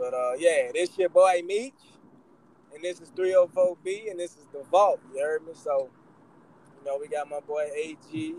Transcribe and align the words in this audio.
But 0.00 0.14
uh, 0.14 0.32
yeah, 0.38 0.70
this 0.72 0.96
your 0.96 1.10
boy 1.10 1.42
Meech, 1.44 1.74
and 2.74 2.82
this 2.82 3.02
is 3.02 3.10
304B, 3.10 4.10
and 4.10 4.18
this 4.18 4.30
is 4.30 4.46
the 4.50 4.62
Vault. 4.70 4.98
You 5.14 5.20
heard 5.20 5.46
me? 5.46 5.52
So, 5.54 5.90
you 6.78 6.90
know, 6.90 6.96
we 6.98 7.06
got 7.06 7.28
my 7.28 7.40
boy 7.40 7.68
AG 7.76 8.34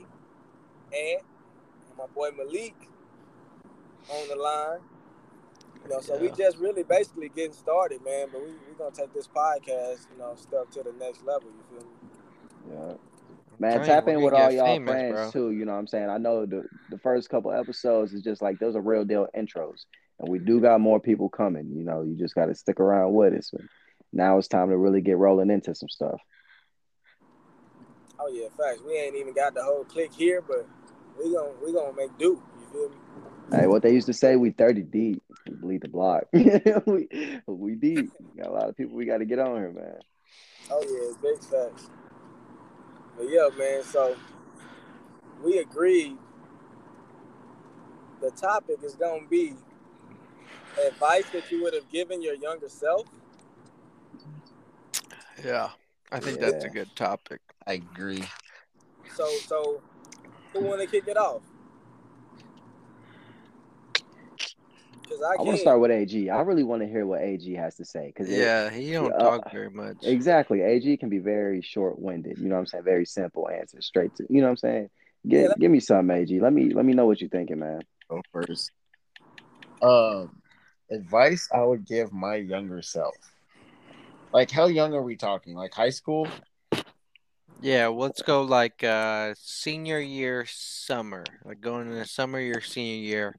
and 0.92 1.21
my 1.96 2.08
boy 2.16 2.32
Malik 2.36 2.74
on 4.10 4.28
the 4.28 4.36
line. 4.36 4.79
You 5.84 5.89
know, 5.92 6.02
so 6.02 6.16
yeah. 6.16 6.21
we 6.21 6.32
just 6.32 6.58
really 6.58 6.82
basically 6.82 7.29
getting 7.29 7.54
started, 7.54 8.04
man. 8.04 8.30
But 8.32 8.41
we 8.41 8.48
we 8.48 8.75
gonna 8.75 8.96
take 8.96 9.14
this 9.14 9.28
podcast, 9.28 10.07
you 10.12 10.18
know, 10.18 10.34
step 10.36 10.71
to 10.71 10.82
the 10.82 10.93
next 11.00 11.23
level. 11.23 11.50
You 11.50 11.80
feel 11.80 11.88
me? 11.88 12.73
Yeah. 12.73 12.93
Man, 13.59 13.86
tap 13.86 14.07
in 14.07 14.23
with 14.23 14.34
all 14.34 14.50
y'all 14.50 14.66
famous, 14.66 14.89
friends 14.89 15.14
bro. 15.14 15.32
too. 15.32 15.52
You 15.52 15.66
know 15.66 15.73
what 15.73 15.78
I'm 15.78 15.88
saying? 15.88 16.09
I 16.09 16.18
know 16.18 16.48
the 16.48 16.64
the 16.89 16.98
first 16.98 17.30
couple 17.30 17.52
episodes 17.52 18.14
is 18.14 18.23
just 18.23 18.41
like 18.41 18.57
those 18.57 18.75
are 18.75 18.82
real 18.82 19.05
deal 19.05 19.28
intros, 19.38 19.86
and 20.21 20.29
we 20.31 20.39
do 20.39 20.61
got 20.61 20.79
more 20.79 20.99
people 20.99 21.29
coming. 21.29 21.71
You 21.75 21.83
know, 21.83 22.03
you 22.03 22.15
just 22.15 22.35
got 22.35 22.45
to 22.45 22.55
stick 22.55 22.79
around 22.79 23.13
with 23.13 23.34
us. 23.34 23.52
Now 24.13 24.38
it's 24.38 24.48
time 24.48 24.70
to 24.70 24.77
really 24.77 25.02
get 25.02 25.17
rolling 25.17 25.49
into 25.49 25.73
some 25.73 25.89
stuff. 25.89 26.21
Oh 28.20 28.27
yeah, 28.27 28.48
facts. 28.55 28.81
We 28.85 28.93
ain't 28.93 29.15
even 29.15 29.34
got 29.34 29.55
the 29.55 29.63
whole 29.63 29.84
click 29.84 30.13
here, 30.13 30.41
but 30.41 30.67
we 31.17 31.34
gonna 31.34 31.53
we 31.65 31.73
gonna 31.73 31.95
make 31.95 32.15
do. 32.20 32.41
You 32.59 32.67
feel 32.71 32.89
me? 32.89 32.95
Hey, 33.52 33.67
what 33.67 33.81
they 33.81 33.93
used 33.93 34.07
to 34.07 34.13
say, 34.13 34.35
we 34.35 34.52
30 34.52 34.84
deep. 34.84 35.23
We 35.48 35.55
bleed 35.55 35.81
the 35.81 35.89
block. 35.89 36.23
we, 36.34 37.41
we 37.48 37.76
deep. 37.76 38.12
got 38.38 38.48
a 38.48 38.51
lot 38.51 38.70
of 38.70 38.77
people 38.77 38.95
we 38.95 39.05
got 39.05 39.17
to 39.17 39.26
get 39.26 39.40
on 39.40 39.57
here, 39.57 39.71
man. 39.71 39.98
Oh, 40.70 40.81
yeah, 40.81 41.13
big 41.21 41.43
facts. 41.43 41.90
But 43.17 43.26
yeah, 43.27 43.49
man, 43.57 43.84
so 43.84 44.15
we 45.43 45.57
agreed 45.57 46.17
the 48.21 48.31
topic 48.31 48.77
is 48.84 48.93
to 48.93 49.20
be 49.29 49.55
advice 50.88 51.30
that 51.31 51.52
you 51.52 51.63
would 51.63 51.73
have 51.73 51.89
given 51.89 52.21
your 52.21 52.35
younger 52.35 52.70
self. 52.70 53.07
Yeah, 55.43 55.70
I 56.12 56.20
think 56.20 56.40
yeah. 56.40 56.51
that's 56.51 56.65
a 56.65 56.70
good 56.70 56.96
topic. 56.96 57.41
I 57.65 57.73
agree. 57.73 58.23
So, 59.15 59.27
so 59.48 59.81
who 60.54 60.62
want 60.62 60.81
to 60.81 60.87
kick 60.87 61.07
it 61.07 61.18
off? 61.18 61.41
I, 65.12 65.35
I 65.40 65.41
want 65.41 65.57
to 65.57 65.57
start 65.57 65.79
with 65.79 65.91
AG. 65.91 66.29
I 66.29 66.41
really 66.41 66.63
want 66.63 66.81
to 66.81 66.88
hear 66.88 67.06
what 67.06 67.22
AG 67.22 67.53
has 67.56 67.75
to 67.75 67.85
say 67.85 68.07
because 68.07 68.29
yeah, 68.29 68.68
it, 68.68 68.74
he 68.74 68.91
don't 68.91 69.13
uh, 69.13 69.18
talk 69.18 69.51
very 69.51 69.69
much. 69.69 69.97
Exactly, 70.03 70.62
AG 70.62 70.97
can 70.97 71.09
be 71.09 71.19
very 71.19 71.62
short-winded. 71.62 72.38
You 72.38 72.47
know 72.47 72.56
what 72.56 72.62
I'm 72.62 72.68
saying? 72.68 72.84
Very 72.84 73.06
simple 73.06 73.50
answers, 73.50 73.85
straight 73.85 74.16
to. 74.16 74.25
You 74.29 74.41
know 74.41 74.47
what 74.47 74.51
I'm 74.51 74.57
saying? 74.57 74.90
Get, 75.28 75.41
yeah, 75.41 75.53
give 75.59 75.72
me 75.72 75.79
some 75.79 76.09
AG. 76.09 76.40
Let 76.40 76.53
me 76.53 76.74
let 76.74 76.85
me 76.85 76.94
know 76.94 77.06
what 77.06 77.22
you're 77.22 77.29
thinking, 77.29 77.59
man. 77.59 77.81
Go 78.09 78.22
first. 78.31 78.72
Um, 79.81 80.41
advice 80.91 81.47
I 81.53 81.63
would 81.63 81.85
give 81.85 82.13
my 82.13 82.35
younger 82.35 82.81
self. 82.81 83.16
Like, 84.34 84.51
how 84.51 84.67
young 84.67 84.94
are 84.94 85.01
we 85.01 85.16
talking? 85.16 85.56
Like 85.56 85.73
high 85.73 85.89
school? 85.89 86.28
Yeah, 87.61 87.88
let's 87.88 88.22
go 88.22 88.41
like 88.41 88.84
uh 88.84 89.34
senior 89.38 90.00
year 90.00 90.45
summer, 90.47 91.23
like 91.45 91.62
going 91.62 91.88
in 91.88 91.95
the 91.95 92.06
summer 92.06 92.39
year, 92.39 92.62
senior 92.62 93.03
year, 93.03 93.35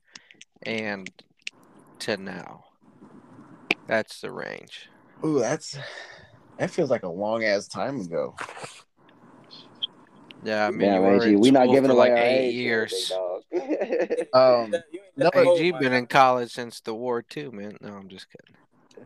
and 0.63 1.11
to 2.01 2.17
now. 2.17 2.65
That's 3.89 4.21
the 4.21 4.31
range. 4.31 4.89
Ooh, 5.25 5.41
that's 5.41 5.77
that 6.59 6.71
feels 6.71 6.91
like 6.91 7.03
a 7.03 7.09
long 7.09 7.45
ass 7.45 7.67
time 7.67 8.01
ago. 8.01 8.35
Yeah, 10.45 10.67
I 10.67 10.71
mean, 10.71 10.89
yeah, 10.89 10.99
Reggie, 10.99 11.37
we 11.37 11.51
not 11.51 11.71
giving 11.71 11.91
away 11.91 12.11
like 12.11 12.19
eight 12.19 12.55
years. 12.55 13.13
um, 14.33 14.75
no, 15.17 15.31
AG 15.35 15.73
been 15.73 15.93
in 15.93 16.07
college 16.07 16.53
since 16.53 16.81
the 16.81 16.95
war 16.95 17.23
too, 17.23 17.51
man. 17.53 17.77
No, 17.81 17.95
I'm 17.95 18.09
just 18.09 18.27
kidding. 18.31 18.57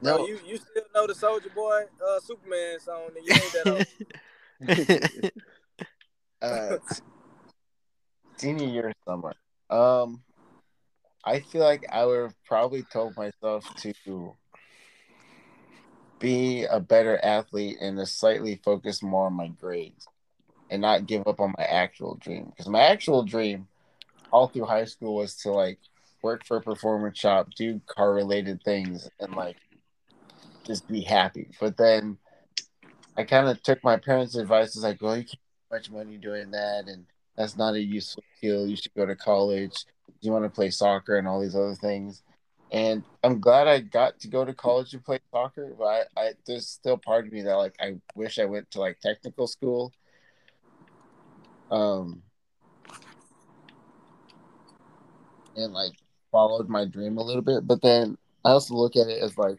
No, 0.02 0.26
you 0.26 0.38
you 0.46 0.56
still 0.56 0.82
know 0.94 1.06
the 1.06 1.14
Soulja 1.14 1.52
Boy, 1.54 1.82
uh, 2.06 2.20
Superman 2.20 2.78
song, 2.80 3.10
and 3.16 3.26
you 3.26 3.32
ain't 3.32 3.90
that 4.60 5.32
uh, 6.42 6.78
senior 8.36 8.68
year 8.68 8.92
summer. 9.06 9.34
Um, 9.70 10.22
I 11.24 11.40
feel 11.40 11.62
like 11.62 11.84
I 11.90 12.04
would 12.04 12.22
have 12.22 12.44
probably 12.44 12.84
told 12.92 13.16
myself 13.16 13.64
to 13.78 14.34
be 16.18 16.64
a 16.64 16.80
better 16.80 17.18
athlete 17.22 17.78
and 17.80 17.98
to 17.98 18.06
slightly 18.06 18.60
focus 18.64 19.02
more 19.02 19.26
on 19.26 19.34
my 19.34 19.48
grades 19.48 20.06
and 20.70 20.82
not 20.82 21.06
give 21.06 21.26
up 21.26 21.40
on 21.40 21.54
my 21.58 21.64
actual 21.64 22.14
dream. 22.16 22.46
Because 22.46 22.68
my 22.68 22.80
actual 22.80 23.22
dream 23.22 23.68
all 24.30 24.48
through 24.48 24.66
high 24.66 24.84
school 24.84 25.14
was 25.16 25.36
to 25.36 25.50
like 25.50 25.78
work 26.22 26.44
for 26.44 26.56
a 26.58 26.62
performance 26.62 27.18
shop, 27.18 27.48
do 27.56 27.80
car 27.86 28.12
related 28.12 28.62
things, 28.62 29.08
and 29.20 29.34
like 29.34 29.56
just 30.64 30.86
be 30.88 31.02
happy. 31.02 31.48
But 31.60 31.76
then 31.76 32.18
I 33.16 33.24
kind 33.24 33.48
of 33.48 33.62
took 33.62 33.82
my 33.84 33.96
parents' 33.96 34.36
advice. 34.36 34.74
It's 34.74 34.84
like, 34.84 35.00
well, 35.00 35.16
you 35.16 35.24
can't 35.24 35.38
much 35.70 35.90
money 35.90 36.16
doing 36.16 36.50
that, 36.52 36.84
and 36.86 37.06
that's 37.36 37.56
not 37.56 37.74
a 37.74 37.80
useful 37.80 38.22
skill. 38.36 38.66
You 38.66 38.76
should 38.76 38.94
go 38.94 39.06
to 39.06 39.16
college 39.16 39.86
you 40.20 40.32
want 40.32 40.44
to 40.44 40.50
play 40.50 40.70
soccer 40.70 41.16
and 41.16 41.26
all 41.26 41.40
these 41.40 41.56
other 41.56 41.74
things. 41.74 42.22
And 42.72 43.04
I'm 43.22 43.40
glad 43.40 43.68
I 43.68 43.80
got 43.80 44.18
to 44.20 44.28
go 44.28 44.44
to 44.44 44.52
college 44.52 44.92
and 44.92 45.04
play 45.04 45.20
soccer, 45.30 45.72
but 45.78 45.84
I, 45.84 46.02
I 46.16 46.32
there's 46.46 46.66
still 46.66 46.98
part 46.98 47.26
of 47.26 47.32
me 47.32 47.42
that 47.42 47.54
like 47.54 47.76
I 47.80 47.96
wish 48.14 48.38
I 48.38 48.44
went 48.44 48.70
to 48.72 48.80
like 48.80 48.98
technical 49.00 49.46
school. 49.46 49.92
Um 51.70 52.22
and 55.56 55.72
like 55.72 55.92
followed 56.30 56.68
my 56.68 56.84
dream 56.84 57.18
a 57.18 57.22
little 57.22 57.42
bit. 57.42 57.66
But 57.66 57.82
then 57.82 58.16
I 58.44 58.50
also 58.50 58.74
look 58.74 58.96
at 58.96 59.08
it 59.08 59.22
as 59.22 59.36
like 59.38 59.58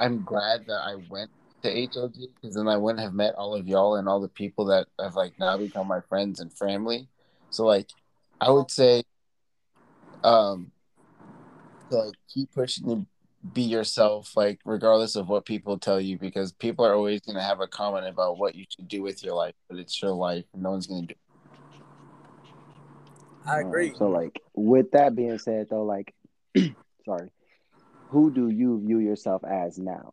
I'm 0.00 0.24
glad 0.24 0.66
that 0.66 0.80
I 0.84 0.96
went 1.08 1.30
to 1.62 1.72
HLG 1.72 2.28
because 2.34 2.56
then 2.56 2.68
I 2.68 2.76
wouldn't 2.76 3.02
have 3.02 3.14
met 3.14 3.34
all 3.36 3.54
of 3.54 3.66
y'all 3.66 3.96
and 3.96 4.08
all 4.08 4.20
the 4.20 4.28
people 4.28 4.66
that 4.66 4.86
have 5.00 5.14
like 5.14 5.38
now 5.38 5.56
become 5.56 5.86
my 5.86 6.00
friends 6.00 6.40
and 6.40 6.52
family. 6.52 7.08
So 7.50 7.64
like 7.64 7.88
I 8.40 8.50
would 8.50 8.70
say 8.70 9.04
um 10.22 10.72
to 11.90 11.96
like 11.96 12.14
keep 12.32 12.52
pushing 12.52 12.88
to 12.88 13.06
be 13.52 13.62
yourself 13.62 14.34
like 14.36 14.58
regardless 14.64 15.16
of 15.16 15.28
what 15.28 15.44
people 15.44 15.78
tell 15.78 16.00
you 16.00 16.18
because 16.18 16.52
people 16.52 16.84
are 16.84 16.94
always 16.94 17.20
going 17.20 17.36
to 17.36 17.42
have 17.42 17.60
a 17.60 17.66
comment 17.66 18.06
about 18.06 18.38
what 18.38 18.54
you 18.54 18.64
should 18.68 18.88
do 18.88 19.02
with 19.02 19.22
your 19.22 19.34
life 19.34 19.54
but 19.68 19.78
it's 19.78 20.00
your 20.00 20.12
life 20.12 20.46
and 20.54 20.62
no 20.62 20.70
one's 20.70 20.86
going 20.86 21.06
to 21.06 21.08
do 21.08 21.20
I 23.46 23.60
um, 23.60 23.68
agree. 23.68 23.94
so 23.96 24.08
like 24.08 24.40
with 24.54 24.90
that 24.92 25.14
being 25.14 25.38
said 25.38 25.68
though 25.70 25.84
like 25.84 26.14
sorry 27.04 27.30
who 28.10 28.30
do 28.30 28.48
you 28.48 28.82
view 28.84 28.98
yourself 28.98 29.42
as 29.44 29.78
now 29.78 30.10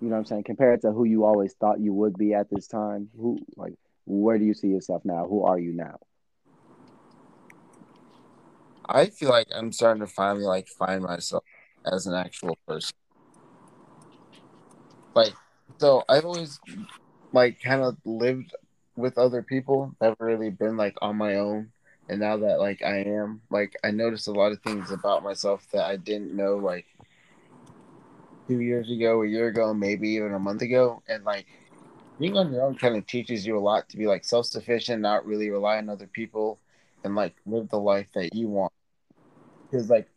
you 0.00 0.08
know 0.08 0.14
what 0.14 0.18
I'm 0.18 0.24
saying 0.26 0.44
compared 0.44 0.82
to 0.82 0.92
who 0.92 1.04
you 1.04 1.24
always 1.24 1.54
thought 1.54 1.80
you 1.80 1.92
would 1.92 2.16
be 2.16 2.34
at 2.34 2.48
this 2.50 2.66
time 2.68 3.08
who 3.16 3.38
like 3.56 3.74
where 4.06 4.38
do 4.38 4.44
you 4.44 4.54
see 4.54 4.68
yourself 4.68 5.02
now 5.04 5.26
who 5.26 5.44
are 5.44 5.58
you 5.58 5.72
now 5.72 5.96
I 8.88 9.06
feel 9.06 9.28
like 9.28 9.48
I'm 9.54 9.70
starting 9.70 10.00
to 10.00 10.06
finally 10.06 10.46
like 10.46 10.66
find 10.68 11.02
myself 11.02 11.44
as 11.84 12.06
an 12.06 12.14
actual 12.14 12.58
person. 12.66 12.92
Like, 15.14 15.34
so 15.78 16.02
I've 16.08 16.24
always 16.24 16.58
like 17.32 17.60
kind 17.60 17.82
of 17.82 17.98
lived 18.06 18.54
with 18.96 19.18
other 19.18 19.42
people, 19.42 19.94
never 20.00 20.16
really 20.20 20.50
been 20.50 20.76
like 20.78 20.94
on 21.02 21.16
my 21.16 21.34
own. 21.34 21.70
And 22.08 22.20
now 22.20 22.36
that 22.38 22.58
like 22.58 22.82
I 22.82 22.98
am, 23.02 23.42
like 23.50 23.76
I 23.84 23.90
noticed 23.90 24.28
a 24.28 24.32
lot 24.32 24.52
of 24.52 24.60
things 24.62 24.90
about 24.90 25.22
myself 25.22 25.66
that 25.72 25.84
I 25.84 25.96
didn't 25.96 26.34
know 26.34 26.56
like 26.56 26.86
two 28.46 28.60
years 28.60 28.90
ago, 28.90 29.22
a 29.22 29.26
year 29.26 29.48
ago, 29.48 29.74
maybe 29.74 30.10
even 30.10 30.34
a 30.34 30.38
month 30.38 30.62
ago. 30.62 31.02
And 31.08 31.24
like 31.24 31.46
being 32.18 32.36
on 32.36 32.52
your 32.52 32.62
own 32.62 32.76
kind 32.76 32.96
of 32.96 33.06
teaches 33.06 33.46
you 33.46 33.58
a 33.58 33.60
lot 33.60 33.88
to 33.90 33.96
be 33.96 34.06
like 34.06 34.24
self 34.24 34.46
sufficient, 34.46 35.02
not 35.02 35.26
really 35.26 35.50
rely 35.50 35.78
on 35.78 35.88
other 35.88 36.06
people, 36.06 36.58
and 37.04 37.14
like 37.14 37.34
live 37.46 37.68
the 37.68 37.78
life 37.78 38.08
that 38.14 38.34
you 38.34 38.48
want 38.48 38.72
because 39.70 39.90
like 39.90 40.08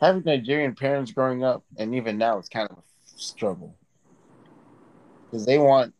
having 0.00 0.22
Nigerian 0.24 0.74
parents 0.74 1.12
growing 1.12 1.44
up, 1.44 1.64
and 1.76 1.94
even 1.94 2.18
now, 2.18 2.38
it's 2.38 2.48
kind 2.48 2.68
of 2.70 2.78
a 2.78 2.82
struggle 3.16 3.74
because 5.24 5.46
they 5.46 5.58
want 5.58 5.94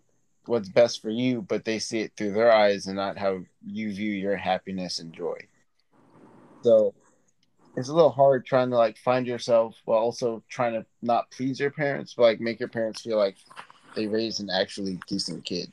what's 0.46 0.68
best 0.68 1.02
for 1.02 1.10
you, 1.10 1.42
but 1.42 1.64
they 1.64 1.78
see 1.78 2.00
it 2.00 2.12
through 2.16 2.32
their 2.32 2.52
eyes 2.52 2.86
and 2.86 2.96
not 2.96 3.18
how 3.18 3.40
you 3.64 3.92
view 3.92 4.12
your 4.12 4.36
happiness 4.36 4.98
and 4.98 5.12
joy. 5.12 5.38
So 6.62 6.94
it's 7.76 7.88
a 7.88 7.94
little 7.94 8.10
hard 8.10 8.46
trying 8.46 8.70
to 8.70 8.76
like 8.76 8.96
find 8.98 9.26
yourself 9.26 9.76
while 9.84 9.98
also 9.98 10.42
trying 10.48 10.74
to 10.74 10.86
not 11.02 11.30
please 11.30 11.58
your 11.60 11.70
parents, 11.70 12.14
but 12.16 12.22
like 12.22 12.40
make 12.40 12.60
your 12.60 12.68
parents 12.68 13.02
feel 13.02 13.18
like 13.18 13.36
they 13.94 14.06
raised 14.06 14.40
an 14.40 14.50
actually 14.50 14.98
decent 15.06 15.44
kid. 15.44 15.70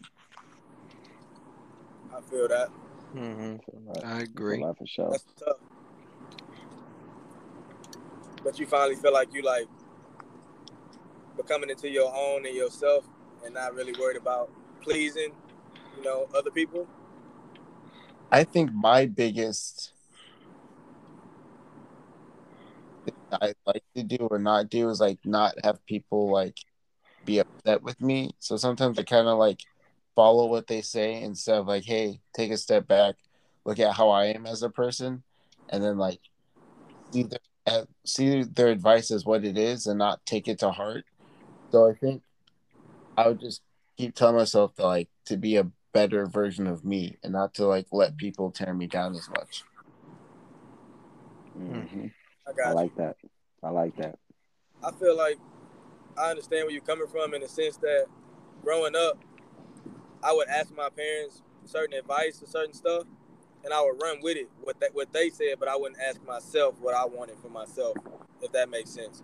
I 2.14 2.22
feel 2.30 2.48
that. 2.48 2.70
Mm-hmm. 3.16 4.06
I 4.06 4.20
agree. 4.22 4.62
For 4.78 4.88
sure. 4.88 5.12
That's 5.12 5.26
tough 5.38 5.58
but 8.44 8.60
you 8.60 8.66
finally 8.66 8.96
feel 8.96 9.14
like 9.14 9.34
you 9.34 9.42
like 9.42 9.68
becoming 11.38 11.70
into 11.70 11.90
your 11.90 12.14
own 12.16 12.46
and 12.46 12.56
yourself 12.56 13.06
and 13.46 13.54
not 13.54 13.74
really 13.74 13.94
worried 13.94 14.18
about 14.18 14.50
pleasing, 14.82 15.32
you 15.98 16.04
know, 16.04 16.28
other 16.36 16.52
people? 16.52 16.88
I 18.32 18.44
think 18.44 18.72
my 18.74 19.06
biggest 19.06 19.94
I 23.32 23.54
like 23.66 23.84
to 23.96 24.04
do 24.04 24.28
or 24.30 24.40
not 24.40 24.70
do 24.70 24.90
is 24.90 25.00
like 25.00 25.20
not 25.24 25.54
have 25.64 25.86
people 25.86 26.32
like 26.32 26.58
be 27.26 27.40
upset 27.40 27.82
with 27.82 28.00
me. 28.02 28.32
So 28.40 28.58
sometimes 28.58 29.00
I 29.00 29.04
kind 29.04 29.28
of 29.28 29.38
like 29.38 29.62
follow 30.16 30.48
what 30.48 30.68
they 30.68 30.82
say 30.82 31.22
instead 31.22 31.58
of 31.58 31.68
like, 31.68 31.86
hey, 31.86 32.20
take 32.36 32.52
a 32.52 32.58
step 32.58 32.88
back, 32.88 33.16
look 33.66 33.80
at 33.80 33.96
how 33.96 34.10
I 34.10 34.26
am 34.28 34.46
as 34.46 34.64
a 34.64 34.70
person, 34.70 35.24
and 35.70 35.84
then 35.84 35.98
like 35.98 36.20
see 37.14 37.24
their, 37.24 37.86
see 38.06 38.44
their 38.44 38.68
advice 38.68 39.12
as 39.12 39.26
what 39.26 39.46
it 39.46 39.58
is 39.58 39.88
and 39.88 39.98
not 39.98 40.26
take 40.26 40.48
it 40.48 40.60
to 40.60 40.72
heart. 40.72 41.06
So 41.72 41.90
I 41.90 41.94
think 41.94 42.22
I 43.18 43.28
would 43.30 43.40
just 43.40 43.62
keep 44.02 44.16
telling 44.16 44.36
myself 44.36 44.74
to 44.76 44.84
like 44.84 45.10
to 45.26 45.38
be 45.38 45.58
a 45.58 45.68
better 45.94 46.26
version 46.26 46.66
of 46.68 46.84
me 46.84 47.18
and 47.24 47.34
not 47.34 47.54
to 47.54 47.66
like 47.66 47.86
let 47.92 48.18
people 48.18 48.50
tear 48.50 48.74
me 48.74 48.88
down 48.88 49.14
as 49.14 49.30
much. 49.30 49.64
Mm-hmm. 51.58 52.08
I, 52.48 52.70
I 52.70 52.72
like 52.72 52.96
that. 52.96 53.18
I 53.62 53.70
like 53.70 53.96
that. 53.98 54.18
I 54.84 54.92
feel 54.92 55.16
like 55.16 55.38
I 56.18 56.32
understand 56.32 56.66
where 56.66 56.72
you're 56.72 56.82
coming 56.82 57.08
from 57.08 57.34
in 57.34 57.42
the 57.42 57.48
sense 57.48 57.78
that 57.78 58.06
growing 58.64 58.96
up, 58.96 59.24
I 60.24 60.34
would 60.34 60.48
ask 60.48 60.76
my 60.76 60.90
parents 60.90 61.44
certain 61.66 61.98
advice 61.98 62.42
or 62.42 62.48
certain 62.48 62.74
stuff, 62.74 63.04
and 63.64 63.72
I 63.72 63.82
would 63.82 64.02
run 64.02 64.20
with 64.22 64.38
it 64.38 64.50
what 64.62 64.80
that 64.80 64.96
what 64.96 65.14
they 65.14 65.30
said, 65.30 65.56
but 65.60 65.68
I 65.68 65.76
wouldn't 65.76 66.02
ask 66.02 66.26
myself 66.26 66.76
what 66.80 66.96
I 66.96 67.06
wanted 67.06 67.38
for 67.40 67.50
myself, 67.50 67.96
if 68.42 68.52
that 68.54 68.70
makes 68.70 68.90
sense. 68.90 69.22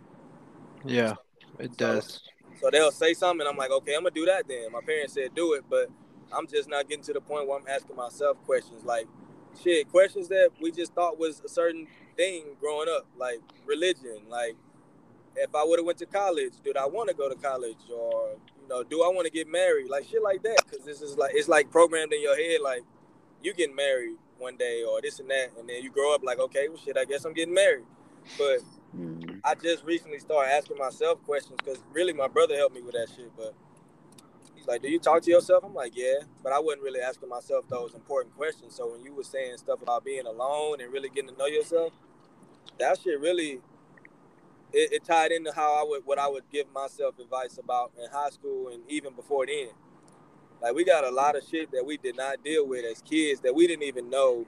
Yeah, 0.85 1.15
it 1.57 1.71
so, 1.71 1.77
does. 1.77 2.21
So 2.61 2.69
they'll 2.71 2.91
say 2.91 3.13
something, 3.13 3.41
and 3.41 3.49
I'm 3.49 3.57
like, 3.57 3.71
okay, 3.71 3.95
I'm 3.95 4.01
gonna 4.01 4.11
do 4.11 4.25
that 4.25 4.47
then. 4.47 4.71
My 4.71 4.81
parents 4.81 5.13
said 5.13 5.35
do 5.35 5.53
it, 5.53 5.65
but 5.69 5.89
I'm 6.31 6.47
just 6.47 6.69
not 6.69 6.89
getting 6.89 7.03
to 7.05 7.13
the 7.13 7.21
point 7.21 7.47
where 7.47 7.59
I'm 7.59 7.67
asking 7.67 7.95
myself 7.95 8.37
questions 8.45 8.83
like, 8.83 9.07
shit, 9.61 9.89
questions 9.89 10.27
that 10.29 10.49
we 10.61 10.71
just 10.71 10.93
thought 10.93 11.19
was 11.19 11.41
a 11.45 11.49
certain 11.49 11.87
thing 12.15 12.55
growing 12.59 12.89
up, 12.89 13.05
like 13.17 13.39
religion, 13.65 14.21
like 14.29 14.55
if 15.35 15.53
I 15.53 15.63
would 15.63 15.79
have 15.79 15.85
went 15.85 15.99
to 15.99 16.05
college, 16.05 16.53
did 16.63 16.77
I 16.77 16.85
want 16.85 17.09
to 17.09 17.15
go 17.15 17.29
to 17.29 17.35
college, 17.35 17.77
or 17.93 18.31
you 18.61 18.67
know, 18.67 18.83
do 18.83 19.03
I 19.03 19.07
want 19.07 19.25
to 19.25 19.31
get 19.31 19.47
married, 19.47 19.89
like 19.89 20.05
shit 20.05 20.23
like 20.23 20.43
that? 20.43 20.57
Because 20.65 20.85
this 20.85 21.01
is 21.01 21.17
like 21.17 21.31
it's 21.35 21.47
like 21.47 21.71
programmed 21.71 22.11
in 22.13 22.21
your 22.21 22.35
head, 22.35 22.61
like 22.61 22.81
you 23.43 23.53
getting 23.53 23.75
married 23.75 24.15
one 24.39 24.57
day 24.57 24.83
or 24.83 25.01
this 25.01 25.19
and 25.19 25.29
that, 25.29 25.51
and 25.59 25.69
then 25.69 25.83
you 25.83 25.91
grow 25.91 26.13
up 26.13 26.23
like, 26.23 26.39
okay, 26.39 26.67
well, 26.69 26.77
shit, 26.77 26.97
I 26.97 27.05
guess 27.05 27.25
I'm 27.25 27.33
getting 27.33 27.53
married. 27.53 27.85
But 28.37 28.59
mm-hmm. 28.95 29.39
I 29.43 29.55
just 29.55 29.83
recently 29.83 30.19
started 30.19 30.51
asking 30.51 30.77
myself 30.77 31.21
questions 31.23 31.57
because 31.57 31.79
really 31.91 32.13
my 32.13 32.27
brother 32.27 32.55
helped 32.55 32.75
me 32.75 32.81
with 32.81 32.93
that 32.93 33.09
shit, 33.15 33.31
but 33.35 33.53
he's 34.55 34.67
like, 34.67 34.81
do 34.81 34.89
you 34.89 34.99
talk 34.99 35.21
to 35.23 35.31
yourself? 35.31 35.63
I'm 35.63 35.73
like, 35.73 35.93
yeah, 35.95 36.25
but 36.43 36.53
I 36.53 36.59
wasn't 36.59 36.83
really 36.83 37.01
asking 37.01 37.29
myself 37.29 37.67
those 37.69 37.93
important 37.93 38.35
questions. 38.35 38.75
So 38.75 38.91
when 38.91 39.03
you 39.03 39.13
were 39.13 39.23
saying 39.23 39.57
stuff 39.57 39.81
about 39.81 40.03
being 40.03 40.25
alone 40.25 40.81
and 40.81 40.91
really 40.91 41.09
getting 41.09 41.29
to 41.29 41.37
know 41.37 41.45
yourself, 41.45 41.93
that 42.79 42.99
shit 42.99 43.19
really 43.19 43.61
it, 44.73 44.91
it, 44.91 45.03
tied 45.05 45.31
into 45.31 45.51
how 45.51 45.81
I 45.81 45.85
would 45.87 46.05
what 46.05 46.19
I 46.19 46.27
would 46.27 46.43
give 46.51 46.71
myself 46.73 47.19
advice 47.19 47.57
about 47.57 47.91
in 47.97 48.09
high 48.11 48.29
school 48.29 48.69
and 48.69 48.81
even 48.89 49.13
before 49.13 49.45
then. 49.45 49.69
Like 50.61 50.73
we 50.73 50.83
got 50.83 51.03
a 51.03 51.11
lot 51.11 51.35
of 51.35 51.43
shit 51.43 51.71
that 51.71 51.85
we 51.85 51.97
did 51.97 52.17
not 52.17 52.43
deal 52.43 52.67
with 52.67 52.83
as 52.83 53.01
kids 53.01 53.41
that 53.41 53.53
we 53.53 53.67
didn't 53.67 53.83
even 53.83 54.09
know 54.09 54.45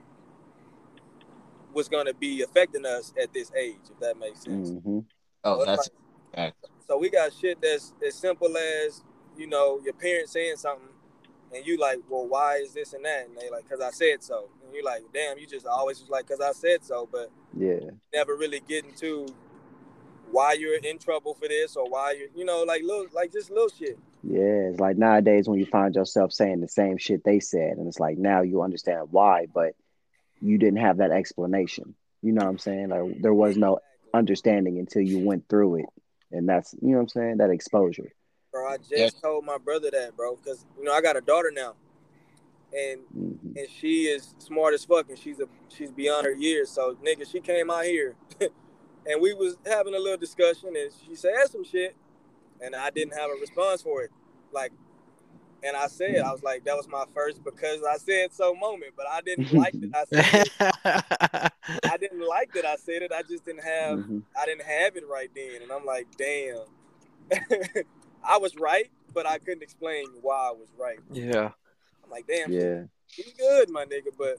was 1.72 1.88
gonna 1.88 2.14
be 2.14 2.42
affecting 2.42 2.86
us 2.86 3.12
at 3.20 3.32
this 3.32 3.52
age, 3.58 3.76
if 3.90 3.98
that 4.00 4.18
makes 4.18 4.42
sense. 4.42 4.70
Mm-hmm. 4.70 5.00
Oh, 5.44 5.60
so 5.60 5.64
that's 5.64 5.90
like, 6.36 6.54
so 6.88 6.98
we 6.98 7.10
got 7.10 7.32
shit 7.32 7.60
that's 7.60 7.92
as 8.06 8.14
simple 8.14 8.56
as 8.56 9.02
you 9.36 9.46
know, 9.46 9.80
your 9.84 9.94
parents 9.94 10.32
saying 10.32 10.56
something 10.56 10.88
and 11.54 11.66
you 11.66 11.78
like, 11.78 11.98
well, 12.08 12.26
why 12.26 12.56
is 12.56 12.74
this 12.74 12.92
and 12.92 13.04
that? 13.04 13.26
And 13.26 13.36
they 13.36 13.50
like, 13.50 13.68
cause 13.68 13.80
I 13.80 13.90
said 13.90 14.22
so. 14.22 14.48
And 14.64 14.74
you're 14.74 14.84
like, 14.84 15.02
damn, 15.12 15.38
you 15.38 15.46
just 15.46 15.66
always 15.66 16.00
was 16.00 16.10
like, 16.10 16.28
cause 16.28 16.40
I 16.40 16.52
said 16.52 16.84
so, 16.84 17.08
but 17.10 17.30
yeah, 17.56 17.90
never 18.12 18.36
really 18.36 18.60
getting 18.68 18.92
to 18.96 19.26
why 20.30 20.52
you're 20.52 20.76
in 20.76 20.98
trouble 20.98 21.34
for 21.34 21.48
this 21.48 21.76
or 21.76 21.88
why 21.88 22.12
you're, 22.12 22.28
you 22.36 22.44
know, 22.44 22.62
like 22.62 22.82
little, 22.82 23.06
like 23.12 23.32
just 23.32 23.50
little 23.50 23.68
shit. 23.68 23.98
Yeah, 24.22 24.68
it's 24.68 24.80
like 24.80 24.96
nowadays 24.96 25.48
when 25.48 25.58
you 25.58 25.66
find 25.66 25.94
yourself 25.94 26.32
saying 26.32 26.60
the 26.60 26.68
same 26.68 26.98
shit 26.98 27.24
they 27.24 27.40
said, 27.40 27.78
and 27.78 27.88
it's 27.88 27.98
like 27.98 28.18
now 28.18 28.42
you 28.42 28.62
understand 28.62 29.08
why, 29.10 29.46
but 29.52 29.74
you 30.40 30.58
didn't 30.58 30.80
have 30.80 30.98
that 30.98 31.10
explanation. 31.10 31.94
You 32.22 32.32
know 32.32 32.44
what 32.44 32.50
I'm 32.50 32.58
saying? 32.58 32.88
Like 32.88 33.20
there 33.20 33.34
was 33.34 33.56
no 33.56 33.80
understanding 34.12 34.78
until 34.78 35.02
you 35.02 35.20
went 35.20 35.48
through 35.48 35.76
it, 35.76 35.86
and 36.32 36.48
that's 36.48 36.74
you 36.80 36.90
know 36.90 36.96
what 36.96 37.02
I'm 37.02 37.08
saying. 37.08 37.36
That 37.38 37.50
exposure 37.50 38.12
bro. 38.50 38.68
I 38.68 38.76
just 38.78 38.90
yes. 38.90 39.12
told 39.14 39.44
my 39.44 39.58
brother 39.58 39.90
that, 39.90 40.16
bro, 40.16 40.36
because 40.36 40.64
you 40.78 40.84
know 40.84 40.92
I 40.92 41.00
got 41.00 41.16
a 41.16 41.20
daughter 41.20 41.50
now, 41.54 41.74
and 42.72 43.00
mm-hmm. 43.16 43.58
and 43.58 43.68
she 43.70 44.04
is 44.04 44.34
smart 44.38 44.74
as 44.74 44.84
fuck, 44.84 45.08
and 45.08 45.18
she's 45.18 45.40
a 45.40 45.46
she's 45.68 45.90
beyond 45.90 46.26
her 46.26 46.32
years. 46.32 46.70
So 46.70 46.96
nigga, 47.04 47.30
she 47.30 47.40
came 47.40 47.70
out 47.70 47.84
here, 47.84 48.16
and 48.40 49.20
we 49.20 49.34
was 49.34 49.56
having 49.66 49.94
a 49.94 49.98
little 49.98 50.18
discussion, 50.18 50.70
and 50.76 50.90
she 51.06 51.14
said 51.14 51.32
some 51.50 51.64
shit, 51.64 51.94
and 52.60 52.74
I 52.74 52.90
didn't 52.90 53.16
have 53.18 53.30
a 53.30 53.40
response 53.40 53.82
for 53.82 54.02
it, 54.02 54.10
like. 54.52 54.72
And 55.62 55.76
I 55.76 55.86
said, 55.88 56.16
I 56.18 56.32
was 56.32 56.42
like, 56.42 56.64
that 56.64 56.76
was 56.76 56.88
my 56.88 57.04
first 57.14 57.44
because 57.44 57.80
I 57.88 57.96
said 57.98 58.32
so 58.32 58.54
moment, 58.54 58.92
but 58.96 59.06
I 59.10 59.20
didn't 59.20 59.52
like 59.54 59.74
that 59.74 59.90
I 59.94 60.04
said 60.04 60.46
it. 60.46 61.52
I 61.84 61.96
didn't 62.00 62.26
like 62.26 62.52
that 62.54 62.64
I 62.64 62.76
said 62.76 63.02
it. 63.02 63.12
I 63.12 63.22
just 63.22 63.44
didn't 63.44 63.64
have, 63.64 63.98
mm-hmm. 63.98 64.18
I 64.40 64.46
didn't 64.46 64.64
have 64.64 64.96
it 64.96 65.04
right 65.08 65.30
then. 65.34 65.62
And 65.62 65.70
I'm 65.70 65.84
like, 65.84 66.06
damn. 66.16 66.64
I 68.24 68.38
was 68.38 68.56
right, 68.56 68.90
but 69.14 69.26
I 69.26 69.38
couldn't 69.38 69.62
explain 69.62 70.06
why 70.20 70.48
I 70.48 70.52
was 70.52 70.68
right. 70.78 70.98
Yeah. 71.10 71.50
I'm 72.04 72.10
like, 72.10 72.26
damn. 72.26 72.52
Yeah. 72.52 72.82
You 73.16 73.24
good, 73.36 73.70
my 73.70 73.86
nigga, 73.86 74.12
but 74.16 74.36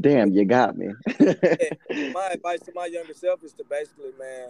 damn, 0.00 0.32
you 0.32 0.44
got 0.44 0.76
me. 0.76 0.88
my 2.12 2.30
advice 2.32 2.58
to 2.62 2.72
my 2.74 2.86
younger 2.86 3.14
self 3.14 3.44
is 3.44 3.52
to 3.52 3.64
basically, 3.70 4.10
man, 4.18 4.48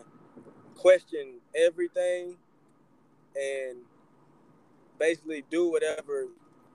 question 0.75 1.41
everything 1.55 2.37
and 3.37 3.79
basically 4.99 5.45
do 5.51 5.71
whatever 5.71 6.27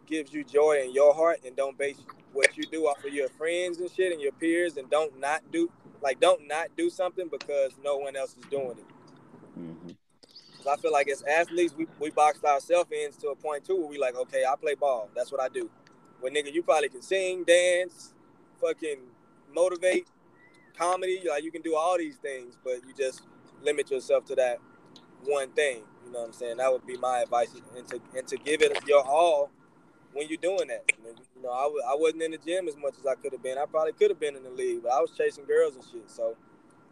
gives 0.06 0.33
you 0.33 0.44
joy 0.44 0.81
in 0.83 0.94
your 0.94 1.13
heart 1.13 1.39
and 1.45 1.56
don't 1.56 1.77
base 1.77 1.98
what 2.33 2.57
you 2.57 2.63
do 2.71 2.86
off 2.86 3.04
of 3.06 3.13
your 3.13 3.30
friends 3.30 3.80
and 3.80 3.89
shit 3.92 4.12
and 4.12 4.21
your 4.21 4.31
peers 4.33 4.77
and 4.77 4.89
don't 4.89 5.19
not 5.19 5.42
do 5.51 5.71
like 6.01 6.19
don't 6.19 6.48
not 6.48 6.68
do 6.77 6.89
something 6.89 7.30
because 7.30 7.74
no 7.83 7.98
one 7.98 8.16
else 8.16 8.36
is 8.38 8.45
doing 8.50 8.71
it. 8.77 9.60
Mm-hmm. 9.60 9.89
I 10.69 10.75
feel 10.77 10.92
like 10.92 11.10
as 11.10 11.24
athletes, 11.24 11.74
we, 11.77 11.88
we 12.00 12.10
boxed 12.10 12.44
ourselves 12.44 12.92
in 12.92 13.12
to 13.21 13.30
a 13.30 13.36
point 13.36 13.66
too 13.66 13.77
where 13.77 13.88
we 13.88 13.98
like, 13.98 14.16
okay, 14.16 14.44
I 14.45 14.56
play 14.56 14.75
ball. 14.75 15.10
That's 15.16 15.31
what 15.31 15.42
I 15.42 15.48
do. 15.50 15.69
Well, 16.21 16.31
nigga, 16.31 16.54
you 16.54 16.63
probably 16.63 16.89
can 16.89 17.01
sing, 17.01 17.44
dance, 17.44 18.13
fucking 18.60 19.00
motivate, 19.54 20.07
comedy. 20.77 21.21
Like 21.27 21.44
you 21.44 21.51
can 21.51 21.62
do 21.62 21.75
all 21.75 21.98
these 21.98 22.18
things, 22.18 22.57
but 22.63 22.75
you 22.88 22.94
just 22.98 23.21
limit 23.63 23.89
yourself 23.89 24.25
to 24.25 24.36
that 24.36 24.60
one 25.24 25.50
thing. 25.51 25.83
You 26.06 26.12
know 26.12 26.19
what 26.19 26.28
I'm 26.28 26.33
saying? 26.33 26.57
That 26.57 26.71
would 26.71 26.85
be 26.85 26.97
my 26.97 27.21
advice, 27.21 27.50
and 27.76 27.88
to 27.90 28.02
and 28.18 28.28
to 28.28 28.38
give 28.38 28.62
it 28.62 28.78
your 28.88 29.06
all 29.06 29.52
when 30.14 30.28
you're 30.28 30.38
doing 30.38 30.68
that. 30.69 30.83
You 31.35 31.44
know, 31.44 31.52
I 31.52 31.64
w- 31.64 31.83
I 31.88 31.95
wasn't 31.95 32.24
in 32.24 32.31
the 32.31 32.38
gym 32.38 32.68
as 32.68 32.76
much 32.78 32.95
as 33.00 33.06
I 33.06 33.16
could 33.16 33.31
have 33.33 33.44
been. 33.44 33.57
I 33.57 33.66
probably 33.66 33.94
could 33.94 34.09
have 34.09 34.19
been 34.19 34.35
in 34.35 34.44
the 34.44 34.50
league, 34.50 34.83
but 34.83 34.92
I 34.92 35.00
was 35.00 35.12
chasing 35.12 35.45
girls 35.45 35.76
and 35.76 35.83
shit. 35.83 36.09
So 36.09 36.35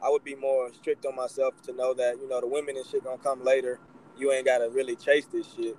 I 0.03 0.09
would 0.09 0.23
be 0.23 0.35
more 0.35 0.71
strict 0.73 1.05
on 1.05 1.15
myself 1.15 1.61
to 1.63 1.73
know 1.73 1.93
that 1.95 2.17
you 2.21 2.27
know 2.27 2.41
the 2.41 2.47
women 2.47 2.77
and 2.77 2.85
shit 2.85 3.03
gonna 3.03 3.17
come 3.17 3.43
later. 3.43 3.79
You 4.17 4.31
ain't 4.31 4.45
gotta 4.45 4.69
really 4.69 4.95
chase 4.95 5.25
this 5.25 5.47
shit. 5.55 5.77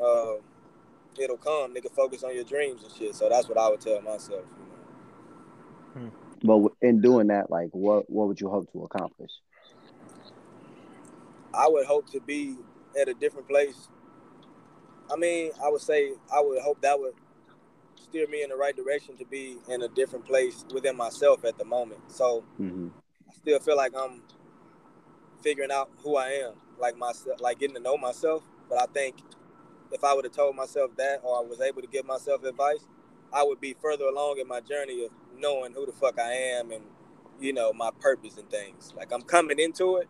Uh, 0.00 0.34
it'll 1.18 1.36
come, 1.36 1.74
nigga. 1.74 1.90
Focus 1.90 2.22
on 2.22 2.34
your 2.34 2.44
dreams 2.44 2.82
and 2.82 2.92
shit. 2.92 3.14
So 3.14 3.28
that's 3.28 3.48
what 3.48 3.58
I 3.58 3.68
would 3.68 3.80
tell 3.80 4.00
myself. 4.02 4.44
You 5.94 6.04
know? 6.04 6.12
But 6.42 6.72
in 6.86 7.00
doing 7.00 7.28
that, 7.28 7.50
like, 7.50 7.70
what 7.72 8.08
what 8.10 8.28
would 8.28 8.40
you 8.40 8.48
hope 8.48 8.70
to 8.72 8.84
accomplish? 8.84 9.32
I 11.54 11.68
would 11.68 11.86
hope 11.86 12.10
to 12.12 12.20
be 12.20 12.56
at 13.00 13.08
a 13.08 13.14
different 13.14 13.48
place. 13.48 13.88
I 15.10 15.16
mean, 15.16 15.52
I 15.64 15.68
would 15.68 15.80
say 15.80 16.12
I 16.32 16.40
would 16.40 16.60
hope 16.62 16.80
that 16.82 16.98
would 16.98 17.14
steer 17.96 18.26
me 18.26 18.42
in 18.42 18.50
the 18.50 18.56
right 18.56 18.76
direction 18.76 19.16
to 19.18 19.24
be 19.24 19.58
in 19.68 19.82
a 19.82 19.88
different 19.88 20.24
place 20.24 20.64
within 20.72 20.96
myself 20.96 21.44
at 21.44 21.58
the 21.58 21.64
moment. 21.64 22.00
So 22.08 22.44
mm-hmm 22.60 22.88
still 23.48 23.58
feel 23.60 23.76
like 23.76 23.92
I'm 23.96 24.22
figuring 25.42 25.70
out 25.70 25.90
who 26.02 26.16
I 26.16 26.28
am, 26.28 26.54
like 26.78 26.96
myself, 26.96 27.40
like 27.40 27.58
getting 27.58 27.76
to 27.76 27.82
know 27.82 27.96
myself. 27.96 28.42
But 28.68 28.78
I 28.80 28.86
think 28.92 29.16
if 29.92 30.04
I 30.04 30.14
would 30.14 30.24
have 30.24 30.34
told 30.34 30.56
myself 30.56 30.90
that, 30.96 31.20
or 31.22 31.38
I 31.38 31.46
was 31.46 31.60
able 31.60 31.80
to 31.82 31.88
give 31.88 32.04
myself 32.04 32.44
advice, 32.44 32.86
I 33.32 33.42
would 33.42 33.60
be 33.60 33.74
further 33.80 34.04
along 34.04 34.38
in 34.38 34.48
my 34.48 34.60
journey 34.60 35.04
of 35.04 35.10
knowing 35.38 35.72
who 35.72 35.86
the 35.86 35.92
fuck 35.92 36.18
I 36.18 36.32
am 36.32 36.70
and 36.72 36.82
you 37.40 37.52
know 37.52 37.72
my 37.72 37.90
purpose 38.00 38.36
and 38.36 38.50
things. 38.50 38.92
Like 38.96 39.12
I'm 39.12 39.22
coming 39.22 39.58
into 39.58 39.96
it, 39.96 40.08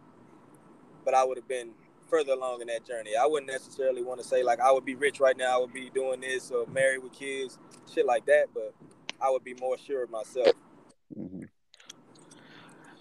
but 1.08 1.14
I 1.14 1.24
would 1.24 1.38
have 1.38 1.48
been 1.48 1.70
further 2.10 2.32
along 2.34 2.60
in 2.60 2.66
that 2.66 2.86
journey. 2.86 3.12
I 3.18 3.24
wouldn't 3.24 3.50
necessarily 3.50 4.02
want 4.02 4.20
to 4.20 4.26
say 4.26 4.42
like 4.42 4.60
I 4.60 4.70
would 4.70 4.84
be 4.84 4.94
rich 4.94 5.20
right 5.20 5.38
now, 5.38 5.56
I 5.56 5.58
would 5.58 5.72
be 5.72 5.88
doing 5.88 6.20
this 6.20 6.50
or 6.50 6.66
married 6.66 7.02
with 7.02 7.14
kids, 7.14 7.58
shit 7.90 8.04
like 8.04 8.26
that. 8.26 8.48
But 8.52 8.74
I 9.18 9.30
would 9.30 9.42
be 9.42 9.54
more 9.54 9.78
sure 9.78 10.04
of 10.04 10.10
myself. 10.10 10.52
Mm-hmm. 11.18 11.44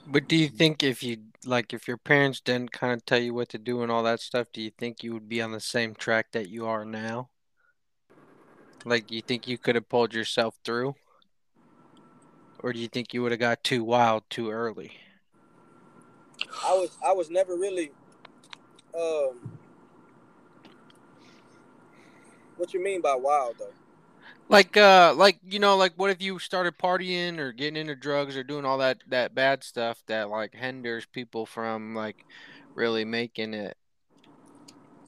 But 0.07 0.29
do 0.29 0.37
you 0.37 0.47
think 0.47 0.83
if 0.83 1.03
you 1.03 1.17
like 1.43 1.73
if 1.73 1.85
your 1.85 1.97
parents 1.97 2.39
didn't 2.39 2.71
kind 2.71 2.93
of 2.93 3.05
tell 3.05 3.19
you 3.19 3.33
what 3.33 3.49
to 3.49 3.57
do 3.57 3.81
and 3.81 3.91
all 3.91 4.03
that 4.03 4.21
stuff, 4.21 4.47
do 4.53 4.61
you 4.61 4.71
think 4.71 5.03
you 5.03 5.11
would 5.11 5.27
be 5.27 5.41
on 5.41 5.51
the 5.51 5.59
same 5.59 5.93
track 5.93 6.27
that 6.31 6.47
you 6.47 6.65
are 6.65 6.85
now? 6.85 7.27
Like 8.85 9.11
you 9.11 9.21
think 9.21 9.49
you 9.49 9.57
could 9.57 9.75
have 9.75 9.89
pulled 9.89 10.13
yourself 10.13 10.55
through? 10.63 10.95
Or 12.59 12.71
do 12.71 12.79
you 12.79 12.87
think 12.87 13.13
you 13.13 13.21
would 13.21 13.33
have 13.33 13.41
got 13.41 13.65
too 13.65 13.83
wild 13.83 14.23
too 14.29 14.49
early? 14.49 14.93
I 16.63 16.74
was 16.74 16.98
I 17.06 17.12
was 17.13 17.29
never 17.29 17.56
really 17.56 17.91
um 18.94 19.58
what 22.58 22.74
you 22.74 22.84
mean 22.84 23.01
by 23.01 23.15
wild 23.15 23.56
though? 23.60 23.72
Like 24.50 24.77
uh 24.77 25.13
like 25.15 25.39
you 25.46 25.60
know 25.60 25.77
like 25.77 25.94
what 25.96 26.10
if 26.10 26.22
you 26.22 26.39
started 26.39 26.77
partying 26.77 27.38
or 27.38 27.51
getting 27.51 27.77
into 27.77 27.96
drugs 27.96 28.36
or 28.36 28.44
doing 28.44 28.65
all 28.65 28.79
that 28.79 28.98
that 29.10 29.36
bad 29.36 29.63
stuff 29.63 30.01
that 30.08 30.29
like 30.29 30.53
hinders 30.53 31.06
people 31.06 31.46
from 31.46 31.96
like 31.96 32.25
really 32.75 33.06
making 33.06 33.53
it. 33.53 33.77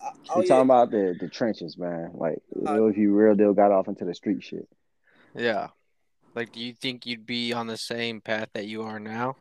Uh, 0.02 0.10
oh, 0.30 0.36
you 0.38 0.44
yeah. 0.44 0.48
talking 0.48 0.62
about 0.62 0.92
the 0.92 1.16
the 1.20 1.28
trenches, 1.28 1.78
man. 1.78 2.12
Like 2.14 2.42
uh, 2.68 2.86
if 2.86 2.98
you 2.98 3.14
real 3.14 3.36
deal 3.36 3.54
got 3.54 3.72
off 3.72 3.88
into 3.88 4.06
the 4.06 4.14
street 4.14 4.44
shit. 4.44 4.68
Yeah. 5.36 5.70
Like 6.36 6.52
do 6.52 6.60
you 6.60 6.74
think 6.74 7.06
you'd 7.06 7.26
be 7.26 7.54
on 7.54 7.68
the 7.68 7.78
same 7.78 8.22
path 8.22 8.50
that 8.54 8.66
you 8.66 8.84
are 8.84 9.00
now? 9.00 9.36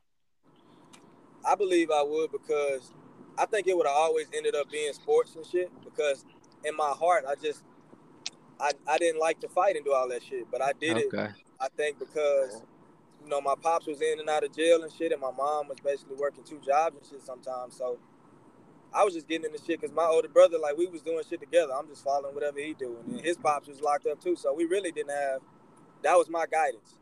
I 1.48 1.54
believe 1.54 1.90
I 1.90 2.02
would 2.02 2.30
because 2.30 2.92
I 3.38 3.46
think 3.46 3.66
it 3.66 3.76
would 3.76 3.86
have 3.86 3.96
always 3.96 4.26
ended 4.36 4.54
up 4.54 4.70
being 4.70 4.92
sports 4.92 5.34
and 5.34 5.46
shit 5.46 5.70
because 5.82 6.24
in 6.64 6.76
my 6.76 6.90
heart 6.90 7.24
I 7.28 7.34
just 7.42 7.62
I, 8.60 8.72
I 8.86 8.98
didn't 8.98 9.20
like 9.20 9.40
to 9.40 9.48
fight 9.48 9.76
and 9.76 9.84
do 9.84 9.92
all 9.92 10.08
that 10.08 10.22
shit, 10.22 10.50
but 10.50 10.60
I 10.60 10.72
did 10.78 10.96
okay. 10.96 11.24
it. 11.24 11.30
I 11.60 11.68
think 11.76 11.98
because 11.98 12.62
you 13.22 13.30
know 13.30 13.40
my 13.40 13.54
pops 13.60 13.86
was 13.86 14.00
in 14.00 14.20
and 14.20 14.28
out 14.28 14.44
of 14.44 14.54
jail 14.54 14.82
and 14.82 14.92
shit, 14.92 15.12
and 15.12 15.20
my 15.20 15.30
mom 15.30 15.68
was 15.68 15.78
basically 15.82 16.16
working 16.16 16.44
two 16.44 16.60
jobs 16.64 16.96
and 16.96 17.06
shit 17.08 17.22
sometimes. 17.24 17.76
So 17.76 17.98
I 18.92 19.04
was 19.04 19.14
just 19.14 19.28
getting 19.28 19.46
into 19.46 19.58
shit 19.58 19.80
because 19.80 19.94
my 19.94 20.04
older 20.04 20.28
brother, 20.28 20.58
like 20.58 20.76
we 20.76 20.86
was 20.86 21.02
doing 21.02 21.22
shit 21.28 21.40
together. 21.40 21.72
I'm 21.72 21.88
just 21.88 22.04
following 22.04 22.34
whatever 22.34 22.58
he 22.58 22.74
doing, 22.74 23.04
and 23.08 23.20
his 23.20 23.36
pops 23.36 23.68
was 23.68 23.80
locked 23.80 24.06
up 24.06 24.20
too. 24.20 24.36
So 24.36 24.52
we 24.52 24.64
really 24.64 24.92
didn't 24.92 25.14
have. 25.14 25.40
That 26.02 26.14
was 26.14 26.28
my 26.28 26.46
guidance. 26.46 26.96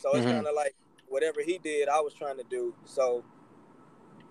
So 0.00 0.10
it's 0.10 0.20
mm-hmm. 0.20 0.30
kind 0.30 0.46
of 0.46 0.54
like 0.54 0.74
whatever 1.08 1.40
he 1.42 1.58
did, 1.58 1.88
I 1.88 2.00
was 2.00 2.14
trying 2.14 2.36
to 2.38 2.44
do. 2.48 2.74
So 2.84 3.24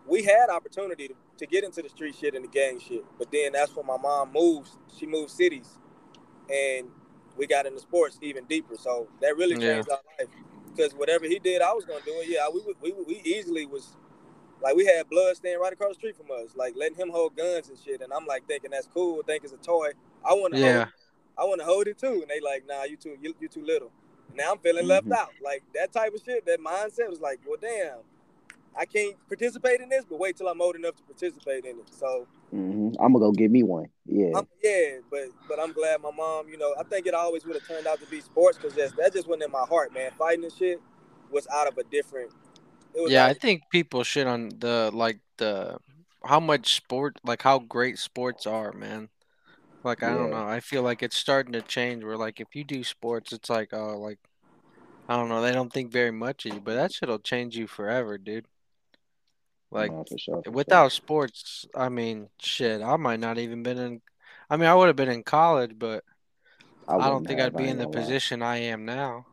we 0.08 0.24
had 0.24 0.50
opportunity 0.50 1.08
to, 1.08 1.16
to 1.38 1.46
get 1.46 1.64
into 1.64 1.82
the 1.82 1.90
street 1.90 2.16
shit 2.16 2.36
and 2.36 2.44
the 2.44 2.50
gang 2.50 2.80
shit, 2.80 3.04
but 3.18 3.32
then 3.32 3.54
that's 3.54 3.76
when 3.76 3.86
my 3.86 3.98
mom 3.98 4.32
moves. 4.34 4.78
She 4.98 5.06
moved 5.06 5.32
cities 5.32 5.78
and 6.50 6.88
we 7.38 7.48
got 7.48 7.66
into 7.66 7.80
sports 7.80 8.18
even 8.22 8.46
deeper. 8.46 8.76
So 8.78 9.08
that 9.22 9.38
really 9.38 9.58
changed 9.58 9.88
yeah. 9.90 9.96
our 9.96 10.02
life. 10.20 10.34
Because 10.76 10.94
whatever 10.94 11.26
he 11.26 11.40
did, 11.40 11.62
I 11.62 11.72
was 11.74 11.86
gonna 11.86 12.04
do 12.04 12.14
it. 12.16 12.30
Yeah, 12.30 12.48
we 12.52 12.62
we 12.82 12.94
we 13.06 13.22
easily 13.24 13.66
was 13.66 13.96
like 14.62 14.76
we 14.76 14.86
had 14.86 15.08
blood 15.10 15.36
staying 15.36 15.60
right 15.60 15.72
across 15.72 15.90
the 15.90 15.96
street 15.96 16.18
from 16.18 16.28
us, 16.32 16.56
like 16.56 16.74
letting 16.76 16.98
him 16.98 17.10
hold 17.10 17.36
guns 17.36 17.70
and 17.70 17.78
shit. 17.78 18.02
And 18.02 18.12
I'm 18.12 18.26
like 18.26 18.48
thinking 18.48 18.72
that's 18.72 18.88
cool, 18.88 19.22
think 19.24 19.44
it's 19.44 19.54
a 19.54 19.58
toy. 19.58 19.92
I 20.28 20.34
want 20.34 20.54
to 20.56 20.60
yeah. 20.60 20.78
hold, 20.78 20.88
I 21.38 21.44
want 21.44 21.62
to 21.62 21.66
hold 21.66 21.88
it 21.88 21.98
too. 21.98 22.22
And 22.22 22.28
they 22.28 22.40
like, 22.40 22.64
nah, 22.68 22.84
you 22.86 22.98
too, 22.98 23.18
you, 23.22 23.36
you 23.40 23.48
too 23.48 23.64
little. 23.64 23.92
And 24.30 24.38
now 24.38 24.54
I'm 24.54 24.58
feeling 24.60 24.88
mm-hmm. 24.88 25.10
left 25.10 25.12
out. 25.12 25.34
Like 25.44 25.64
that 25.76 25.92
type 25.92 26.14
of 26.16 26.22
shit. 26.24 26.46
That 26.46 26.60
mindset 26.60 27.10
was 27.10 27.20
like, 27.20 27.40
well, 27.46 27.58
damn, 27.62 28.00
I 28.78 28.86
can't 28.86 29.16
participate 29.28 29.82
in 29.82 29.90
this, 29.90 30.06
but 30.10 30.20
wait 30.20 30.38
till 30.38 30.48
I'm 30.48 30.62
old 30.62 30.76
enough 30.76 30.96
to 30.96 31.04
participate 31.04 31.66
in 31.66 31.80
it. 31.80 31.90
So 31.90 32.28
mm-hmm. 32.54 32.90
I'm 33.00 33.14
gonna 33.14 33.20
go 33.20 33.32
get 33.32 33.52
me 33.52 33.64
one. 33.64 33.88
Yeah, 34.06 34.32
I'm, 34.36 34.48
yeah, 34.64 34.98
but 35.12 35.30
but 35.48 35.60
I'm 35.60 35.74
glad 35.74 36.02
my 36.02 36.12
mom. 36.12 36.48
You 36.50 36.58
know, 36.58 36.74
I 36.80 36.84
think 36.84 37.06
it 37.06 37.14
always 37.14 37.46
would 37.46 37.56
have 37.56 37.68
turned 37.68 37.88
out 37.88 38.00
to 38.02 38.06
be 38.08 38.22
sports 38.22 38.58
because 38.58 38.74
that 38.76 38.96
that 38.98 39.14
just 39.14 39.28
wasn't 39.28 39.44
in 39.44 39.52
my 39.52 39.66
heart, 39.68 39.94
man. 39.94 40.12
Fighting 40.18 40.44
and 40.44 40.54
shit 40.54 40.80
was 41.32 41.48
out 41.48 41.68
of 41.68 41.78
a 41.78 41.84
different. 41.84 42.32
yeah, 42.96 43.26
I 43.26 43.34
think 43.34 43.64
people 43.72 44.04
shit 44.04 44.28
on 44.28 44.50
the 44.60 44.92
like 44.94 45.20
the 45.38 45.78
how 46.24 46.40
much 46.40 46.76
sport, 46.76 47.20
like 47.24 47.42
how 47.42 47.60
great 47.60 48.00
sports 48.00 48.48
are, 48.48 48.72
man. 48.72 49.10
Like 49.84 50.02
I 50.02 50.12
yeah. 50.12 50.18
don't 50.18 50.32
know, 50.32 50.48
I 50.48 50.62
feel 50.62 50.82
like 50.82 51.04
it's 51.04 51.18
starting 51.18 51.54
to 51.54 51.62
change. 51.62 52.04
Where 52.04 52.18
like 52.18 52.40
if 52.40 52.56
you 52.56 52.64
do 52.64 52.84
sports, 52.84 53.34
it's 53.34 53.50
like 53.50 53.74
oh 53.74 53.98
like 53.98 54.20
I 55.10 55.18
don't 55.18 55.28
know, 55.28 55.42
they 55.42 55.52
don't 55.52 55.72
think 55.72 55.92
very 55.92 56.12
much 56.12 56.46
of 56.46 56.54
you, 56.54 56.62
but 56.62 56.76
that 56.76 56.94
shit'll 56.94 57.20
change 57.20 57.58
you 57.58 57.68
forever, 57.68 58.18
dude. 58.18 58.46
Like 59.74 59.92
no, 59.92 60.04
for 60.08 60.18
sure, 60.20 60.44
for 60.44 60.52
without 60.52 60.84
sure. 60.84 60.90
sports, 60.92 61.66
I 61.76 61.90
mean, 61.90 62.30
shit, 62.40 62.82
I 62.82 62.96
might 62.98 63.20
not 63.20 63.40
even 63.40 63.64
been 63.64 63.80
in. 63.80 64.02
I 64.50 64.58
mean, 64.58 64.70
I 64.70 64.76
would 64.76 64.88
have 64.88 64.96
been 64.96 65.10
in 65.10 65.24
college, 65.24 65.72
but 65.78 66.04
I, 66.88 66.98
I 66.98 67.10
don't 67.10 67.26
think 67.26 67.42
I'd 67.42 67.58
be 67.58 67.68
in 67.68 67.80
the 67.80 67.88
position 67.88 68.42
lie. 68.42 68.54
I 68.54 68.58
am 68.58 68.86
now. 68.86 69.26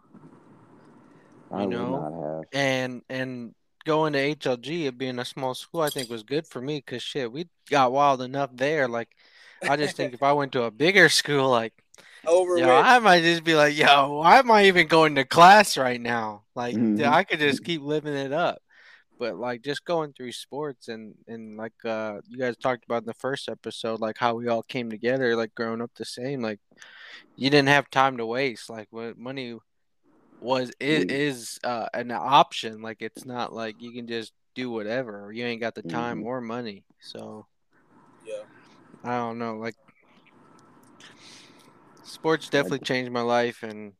I 1.52 1.62
you 1.62 1.68
know, 1.68 2.44
and 2.52 3.02
and 3.10 3.54
going 3.84 4.14
to 4.14 4.34
HLG 4.34 4.86
it 4.86 4.96
being 4.96 5.18
a 5.18 5.26
small 5.26 5.54
school, 5.54 5.82
I 5.82 5.90
think 5.90 6.08
was 6.08 6.22
good 6.22 6.46
for 6.46 6.62
me 6.62 6.78
because 6.78 7.02
shit, 7.02 7.30
we 7.30 7.48
got 7.68 7.92
wild 7.92 8.22
enough 8.22 8.50
there. 8.54 8.88
Like, 8.88 9.10
I 9.62 9.76
just 9.76 9.96
think 9.96 10.14
if 10.14 10.22
I 10.22 10.32
went 10.32 10.52
to 10.52 10.62
a 10.62 10.70
bigger 10.70 11.08
school, 11.10 11.50
like, 11.50 11.74
over, 12.26 12.56
yo, 12.56 12.68
I 12.68 12.98
might 12.98 13.22
just 13.22 13.44
be 13.44 13.54
like, 13.54 13.76
yo, 13.76 14.14
why 14.14 14.38
am 14.38 14.50
I 14.50 14.66
even 14.66 14.86
going 14.86 15.16
to 15.16 15.24
class 15.24 15.76
right 15.76 16.00
now? 16.00 16.44
Like, 16.54 16.76
mm-hmm. 16.76 17.12
I 17.12 17.24
could 17.24 17.40
just 17.40 17.64
keep 17.64 17.82
living 17.82 18.14
it 18.14 18.32
up 18.32 18.62
but 19.20 19.36
like 19.36 19.60
just 19.62 19.84
going 19.84 20.12
through 20.14 20.32
sports 20.32 20.88
and 20.88 21.14
and 21.28 21.58
like 21.58 21.74
uh 21.84 22.16
you 22.26 22.38
guys 22.38 22.56
talked 22.56 22.84
about 22.86 23.02
in 23.02 23.06
the 23.06 23.14
first 23.14 23.48
episode 23.48 24.00
like 24.00 24.16
how 24.18 24.34
we 24.34 24.48
all 24.48 24.62
came 24.62 24.90
together 24.90 25.36
like 25.36 25.54
growing 25.54 25.82
up 25.82 25.90
the 25.94 26.04
same 26.04 26.40
like 26.40 26.58
you 27.36 27.50
didn't 27.50 27.68
have 27.68 27.88
time 27.90 28.16
to 28.16 28.24
waste 28.24 28.70
like 28.70 28.88
what 28.90 29.18
money 29.18 29.56
was 30.40 30.72
is, 30.80 31.04
is 31.04 31.60
uh 31.64 31.86
an 31.92 32.10
option 32.10 32.80
like 32.80 33.02
it's 33.02 33.26
not 33.26 33.52
like 33.52 33.76
you 33.78 33.92
can 33.92 34.06
just 34.08 34.32
do 34.54 34.70
whatever 34.70 35.30
you 35.30 35.44
ain't 35.44 35.60
got 35.60 35.74
the 35.74 35.82
time 35.82 36.18
mm-hmm. 36.20 36.26
or 36.26 36.40
money 36.40 36.82
so 36.98 37.46
yeah 38.26 38.42
i 39.04 39.16
don't 39.16 39.38
know 39.38 39.56
like 39.56 39.76
sports 42.02 42.48
definitely 42.48 42.78
changed 42.78 43.12
my 43.12 43.20
life 43.20 43.62
and 43.62 43.92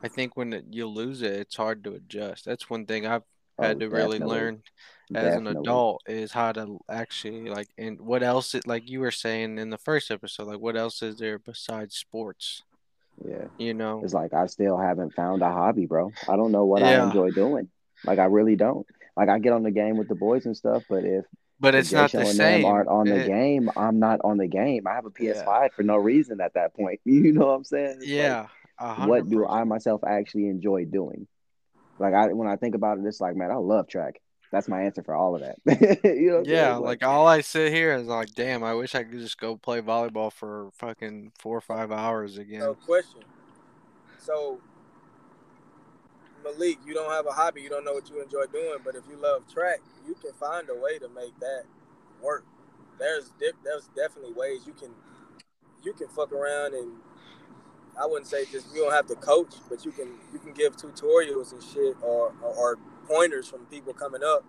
I 0.00 0.06
think 0.06 0.36
when 0.36 0.62
you 0.70 0.86
lose 0.86 1.22
it, 1.22 1.32
it's 1.32 1.56
hard 1.56 1.82
to 1.82 1.94
adjust. 1.94 2.44
That's 2.44 2.70
one 2.70 2.86
thing 2.86 3.04
I've 3.04 3.24
had 3.58 3.76
oh, 3.76 3.80
to 3.80 3.88
really 3.88 4.18
learn 4.18 4.62
as 5.14 5.24
definitely. 5.24 5.50
an 5.52 5.56
adult 5.58 6.02
is 6.06 6.32
how 6.32 6.52
to 6.52 6.78
actually 6.88 7.48
like 7.48 7.68
and 7.78 8.00
what 8.00 8.22
else 8.22 8.54
it 8.54 8.66
like 8.66 8.88
you 8.88 9.00
were 9.00 9.10
saying 9.10 9.58
in 9.58 9.70
the 9.70 9.78
first 9.78 10.10
episode 10.10 10.46
like 10.46 10.60
what 10.60 10.76
else 10.76 11.02
is 11.02 11.16
there 11.16 11.38
besides 11.38 11.96
sports 11.96 12.62
yeah 13.26 13.46
you 13.56 13.72
know 13.72 14.02
it's 14.04 14.12
like 14.12 14.34
i 14.34 14.46
still 14.46 14.76
haven't 14.76 15.14
found 15.14 15.42
a 15.42 15.50
hobby 15.50 15.86
bro 15.86 16.12
i 16.28 16.36
don't 16.36 16.52
know 16.52 16.66
what 16.66 16.82
yeah. 16.82 17.02
i 17.02 17.06
enjoy 17.06 17.30
doing 17.30 17.68
like 18.04 18.18
i 18.18 18.24
really 18.24 18.54
don't 18.54 18.86
like 19.16 19.28
i 19.28 19.38
get 19.38 19.52
on 19.52 19.62
the 19.62 19.70
game 19.70 19.96
with 19.96 20.08
the 20.08 20.14
boys 20.14 20.44
and 20.44 20.56
stuff 20.56 20.82
but 20.88 21.04
if 21.04 21.24
but 21.60 21.74
it's 21.74 21.92
not 21.92 22.12
the 22.12 22.24
same. 22.24 22.64
aren't 22.64 22.88
on 22.88 23.06
the 23.06 23.24
it, 23.24 23.26
game. 23.26 23.70
I'm 23.76 23.98
not 23.98 24.20
on 24.22 24.36
the 24.36 24.46
game. 24.46 24.86
I 24.86 24.94
have 24.94 25.06
a 25.06 25.10
PS5 25.10 25.44
yeah. 25.44 25.68
for 25.74 25.82
no 25.82 25.96
reason 25.96 26.40
at 26.40 26.54
that 26.54 26.74
point. 26.74 27.00
You 27.04 27.32
know 27.32 27.46
what 27.46 27.54
I'm 27.54 27.64
saying? 27.64 27.96
It's 27.98 28.06
yeah. 28.06 28.46
Like, 28.80 29.08
what 29.08 29.28
do 29.28 29.44
I 29.44 29.64
myself 29.64 30.02
actually 30.06 30.46
enjoy 30.46 30.84
doing? 30.84 31.26
Like 31.98 32.14
I 32.14 32.32
when 32.32 32.48
I 32.48 32.56
think 32.56 32.74
about 32.74 32.98
it, 32.98 33.04
it's 33.04 33.20
like, 33.20 33.36
man, 33.36 33.50
I 33.50 33.56
love 33.56 33.88
track. 33.88 34.20
That's 34.50 34.68
my 34.68 34.82
answer 34.82 35.02
for 35.02 35.14
all 35.14 35.34
of 35.34 35.42
that. 35.42 35.58
you 36.04 36.30
know 36.30 36.42
yeah, 36.44 36.76
like, 36.76 37.02
like, 37.02 37.04
all 37.04 37.26
I 37.26 37.42
sit 37.42 37.72
here 37.72 37.94
is 37.94 38.06
like, 38.06 38.34
damn, 38.34 38.64
I 38.64 38.72
wish 38.74 38.94
I 38.94 39.04
could 39.04 39.18
just 39.18 39.38
go 39.38 39.56
play 39.56 39.82
volleyball 39.82 40.32
for 40.32 40.70
fucking 40.78 41.32
four 41.38 41.58
or 41.58 41.60
five 41.60 41.92
hours 41.92 42.38
again. 42.38 42.60
No 42.60 42.74
question. 42.74 43.20
So 44.18 44.60
Malik, 46.42 46.78
you 46.86 46.94
don't 46.94 47.10
have 47.10 47.26
a 47.26 47.32
hobby, 47.32 47.60
you 47.60 47.68
don't 47.68 47.84
know 47.84 47.92
what 47.92 48.08
you 48.08 48.22
enjoy 48.22 48.44
doing, 48.52 48.78
but 48.84 48.94
if 48.94 49.02
you 49.10 49.16
love 49.16 49.42
track, 49.52 49.80
you 50.06 50.14
can 50.14 50.32
find 50.34 50.68
a 50.70 50.74
way 50.74 50.98
to 50.98 51.08
make 51.08 51.38
that 51.40 51.64
work. 52.22 52.44
There's 52.98 53.30
there's 53.38 53.88
definitely 53.94 54.32
ways 54.32 54.60
you 54.66 54.72
can 54.72 54.90
you 55.84 55.92
can 55.92 56.08
fuck 56.08 56.32
around 56.32 56.74
and 56.74 56.92
I 58.00 58.06
wouldn't 58.06 58.26
say 58.26 58.44
just 58.50 58.74
you 58.74 58.82
don't 58.82 58.92
have 58.92 59.06
to 59.06 59.14
coach, 59.14 59.54
but 59.68 59.84
you 59.84 59.92
can 59.92 60.08
you 60.32 60.38
can 60.38 60.52
give 60.52 60.76
tutorials 60.76 61.52
and 61.52 61.62
shit 61.62 61.96
or 62.02 62.34
or, 62.42 62.54
or 62.54 62.78
pointers 63.06 63.48
from 63.48 63.66
people 63.66 63.92
coming 63.92 64.22
up 64.22 64.44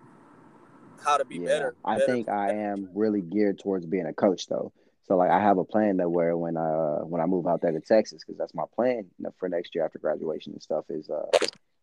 how 1.03 1.17
to 1.17 1.25
be 1.25 1.39
yeah, 1.39 1.47
better. 1.47 1.75
I 1.83 1.97
better, 1.97 2.05
think 2.05 2.29
I 2.29 2.51
am 2.51 2.89
really 2.93 3.21
geared 3.21 3.59
towards 3.59 3.85
being 3.85 4.05
a 4.05 4.13
coach 4.13 4.47
though. 4.47 4.71
So 5.07 5.17
like 5.17 5.31
I 5.31 5.39
have 5.39 5.57
a 5.57 5.63
plan 5.63 5.97
that 5.97 6.09
where 6.09 6.37
when 6.37 6.57
I 6.57 6.69
uh, 6.69 6.99
when 6.99 7.21
I 7.21 7.25
move 7.25 7.47
out 7.47 7.61
there 7.61 7.71
to 7.71 7.81
Texas 7.81 8.23
because 8.23 8.37
that's 8.37 8.53
my 8.53 8.65
plan 8.75 9.05
for 9.37 9.49
next 9.49 9.73
year 9.73 9.85
after 9.85 9.99
graduation 9.99 10.53
and 10.53 10.61
stuff 10.61 10.85
is 10.89 11.09
uh 11.09 11.25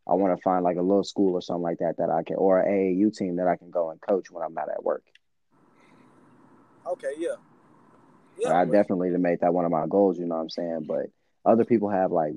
I 0.08 0.14
want 0.14 0.36
to 0.36 0.42
find 0.42 0.62
like 0.62 0.76
a 0.76 0.82
little 0.82 1.02
school 1.02 1.34
or 1.34 1.42
something 1.42 1.62
like 1.62 1.78
that 1.78 1.96
that 1.98 2.10
I 2.10 2.22
can 2.22 2.36
or 2.36 2.60
a 2.60 2.66
AAU 2.66 3.16
team 3.16 3.36
that 3.36 3.48
I 3.48 3.56
can 3.56 3.70
go 3.70 3.90
and 3.90 4.00
coach 4.00 4.30
when 4.30 4.44
I'm 4.44 4.54
not 4.54 4.68
at 4.68 4.84
work. 4.84 5.02
Okay, 6.86 7.12
yeah. 7.18 7.34
Yeah, 8.38 8.52
I 8.52 8.64
definitely 8.66 9.10
to 9.10 9.18
make 9.18 9.40
that 9.40 9.54
one 9.54 9.64
of 9.64 9.72
my 9.72 9.86
goals, 9.88 10.18
you 10.18 10.26
know 10.26 10.36
what 10.36 10.42
I'm 10.42 10.50
saying? 10.50 10.84
But 10.86 11.06
other 11.46 11.64
people 11.64 11.88
have 11.88 12.12
like 12.12 12.34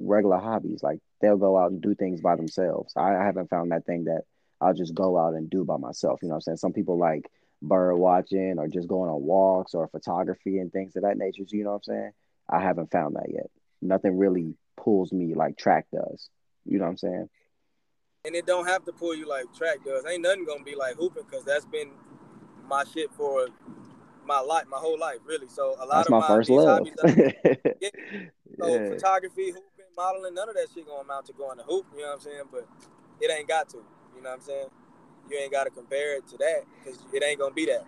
regular 0.00 0.38
hobbies, 0.38 0.82
like 0.82 0.98
they'll 1.20 1.36
go 1.36 1.56
out 1.56 1.70
and 1.70 1.80
do 1.80 1.94
things 1.94 2.20
by 2.20 2.36
themselves. 2.36 2.92
I, 2.96 3.16
I 3.16 3.24
haven't 3.24 3.50
found 3.50 3.70
that 3.70 3.86
thing 3.86 4.04
that 4.04 4.22
I'll 4.60 4.74
just 4.74 4.94
go 4.94 5.18
out 5.18 5.34
and 5.34 5.48
do 5.48 5.64
by 5.64 5.76
myself. 5.76 6.20
You 6.22 6.28
know 6.28 6.32
what 6.32 6.38
I'm 6.38 6.42
saying? 6.42 6.56
Some 6.58 6.72
people 6.72 6.98
like 6.98 7.30
bird 7.62 7.96
watching 7.96 8.56
or 8.58 8.68
just 8.68 8.88
going 8.88 9.10
on 9.10 9.22
walks 9.22 9.74
or 9.74 9.88
photography 9.88 10.58
and 10.58 10.72
things 10.72 10.96
of 10.96 11.02
that 11.02 11.16
nature. 11.16 11.44
You 11.48 11.64
know 11.64 11.70
what 11.70 11.76
I'm 11.76 11.82
saying? 11.84 12.10
I 12.48 12.60
haven't 12.60 12.90
found 12.90 13.16
that 13.16 13.30
yet. 13.30 13.50
Nothing 13.80 14.18
really 14.18 14.54
pulls 14.76 15.12
me 15.12 15.34
like 15.34 15.56
track 15.56 15.86
does. 15.92 16.28
You 16.64 16.78
know 16.78 16.84
what 16.84 16.90
I'm 16.90 16.98
saying? 16.98 17.28
And 18.24 18.34
it 18.34 18.46
don't 18.46 18.66
have 18.66 18.84
to 18.84 18.92
pull 18.92 19.14
you 19.14 19.28
like 19.28 19.46
track 19.54 19.78
does. 19.84 20.04
Ain't 20.06 20.22
nothing 20.22 20.44
gonna 20.44 20.64
be 20.64 20.74
like 20.74 20.96
hooping 20.96 21.24
because 21.28 21.44
that's 21.44 21.64
been 21.64 21.90
my 22.68 22.84
shit 22.84 23.12
for 23.12 23.48
my 24.28 24.40
life, 24.40 24.66
my 24.70 24.78
whole 24.78 24.98
life, 24.98 25.18
really. 25.26 25.48
So 25.48 25.74
a 25.80 25.86
lot 25.86 25.96
that's 25.96 26.06
of 26.06 26.12
my, 26.12 26.20
my 26.20 26.26
first 26.28 26.50
love. 26.50 26.86
yeah, 26.86 27.30
so 28.60 28.68
yeah. 28.68 28.88
photography, 28.90 29.46
hooping, 29.46 29.90
modeling, 29.96 30.34
none 30.34 30.48
of 30.48 30.54
that 30.54 30.68
shit 30.72 30.86
gonna 30.86 31.00
amount 31.00 31.26
to 31.26 31.32
going 31.32 31.58
to 31.58 31.64
hoop. 31.64 31.86
You 31.94 32.02
know 32.02 32.08
what 32.08 32.14
I'm 32.14 32.20
saying? 32.20 32.42
But 32.52 32.68
it 33.20 33.30
ain't 33.30 33.48
got 33.48 33.68
to. 33.70 33.78
You 34.14 34.22
know 34.22 34.30
what 34.30 34.36
I'm 34.36 34.42
saying? 34.42 34.68
you 35.30 35.38
ain't 35.38 35.52
gotta 35.52 35.70
compare 35.70 36.16
it 36.16 36.26
to 36.28 36.36
that 36.38 36.62
because 36.78 36.98
it 37.12 37.22
ain't 37.22 37.38
gonna 37.38 37.54
be 37.54 37.66
that. 37.66 37.84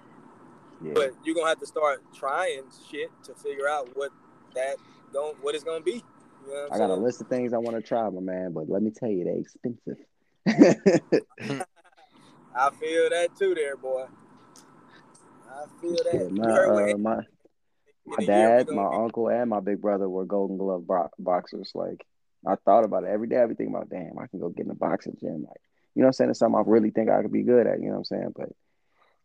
Yeah. 0.82 0.92
But 0.94 1.12
you're 1.24 1.34
gonna 1.34 1.48
have 1.48 1.60
to 1.60 1.66
start 1.66 2.02
trying 2.14 2.64
shit 2.90 3.10
to 3.24 3.34
figure 3.34 3.68
out 3.68 3.88
what 3.94 4.10
that 4.54 4.76
going 5.12 5.34
what 5.40 5.54
it's 5.54 5.64
gonna 5.64 5.82
be. 5.82 6.02
You 6.46 6.52
know 6.52 6.68
I 6.70 6.78
got 6.78 6.90
a 6.90 6.94
list 6.94 7.20
of 7.20 7.28
things 7.28 7.52
I 7.52 7.58
want 7.58 7.76
to 7.76 7.82
try, 7.82 8.08
my 8.08 8.20
man, 8.20 8.52
but 8.52 8.68
let 8.68 8.82
me 8.82 8.90
tell 8.90 9.10
you, 9.10 9.24
they're 9.24 9.38
expensive. 9.38 9.98
I 12.56 12.70
feel 12.70 13.10
that 13.10 13.28
too, 13.38 13.54
there, 13.54 13.76
boy. 13.76 14.06
I 15.60 15.80
feel 15.80 15.96
that. 16.04 16.30
my, 16.32 16.92
uh, 16.92 16.96
my, 16.96 17.16
my 18.06 18.24
dad, 18.24 18.68
my 18.70 18.86
uncle, 18.86 19.28
and 19.28 19.50
my 19.50 19.60
big 19.60 19.80
brother 19.80 20.08
were 20.08 20.24
Golden 20.24 20.56
Glove 20.56 20.84
boxers. 21.18 21.72
Like, 21.74 22.06
I 22.46 22.56
thought 22.56 22.84
about 22.84 23.04
it 23.04 23.10
every 23.10 23.28
day. 23.28 23.40
I 23.40 23.46
be 23.46 23.54
thinking 23.54 23.74
about, 23.74 23.90
damn, 23.90 24.18
I 24.18 24.26
can 24.26 24.40
go 24.40 24.48
get 24.48 24.62
in 24.62 24.68
the 24.68 24.74
boxing 24.74 25.16
gym. 25.20 25.44
Like, 25.46 25.60
you 25.94 26.02
know 26.02 26.08
I'm 26.08 26.12
saying? 26.12 26.30
It's 26.30 26.38
something 26.38 26.58
I 26.58 26.62
really 26.66 26.90
think 26.90 27.10
I 27.10 27.22
could 27.22 27.32
be 27.32 27.42
good 27.42 27.66
at, 27.66 27.80
you 27.80 27.86
know 27.86 27.92
what 27.92 27.98
I'm 27.98 28.04
saying? 28.04 28.32
But 28.36 28.48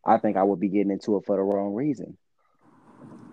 I 0.05 0.17
think 0.17 0.37
I 0.37 0.43
would 0.43 0.59
be 0.59 0.69
getting 0.69 0.91
into 0.91 1.17
it 1.17 1.25
for 1.25 1.35
the 1.35 1.41
wrong 1.41 1.73
reason. 1.73 2.17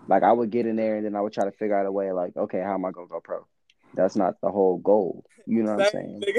Like 0.08 0.22
I 0.22 0.32
would 0.32 0.50
get 0.50 0.66
in 0.66 0.76
there 0.76 0.96
and 0.96 1.06
then 1.06 1.14
I 1.14 1.20
would 1.20 1.32
try 1.32 1.44
to 1.44 1.52
figure 1.52 1.78
out 1.78 1.86
a 1.86 1.92
way 1.92 2.12
like, 2.12 2.36
okay, 2.36 2.60
how 2.60 2.74
am 2.74 2.84
I 2.84 2.90
gonna 2.90 3.06
go 3.06 3.20
pro? 3.20 3.46
That's 3.94 4.16
not 4.16 4.40
the 4.42 4.50
whole 4.50 4.78
goal. 4.78 5.24
You 5.46 5.62
know 5.62 5.74
what 5.74 5.84
I'm 5.84 5.90
saying? 5.90 6.22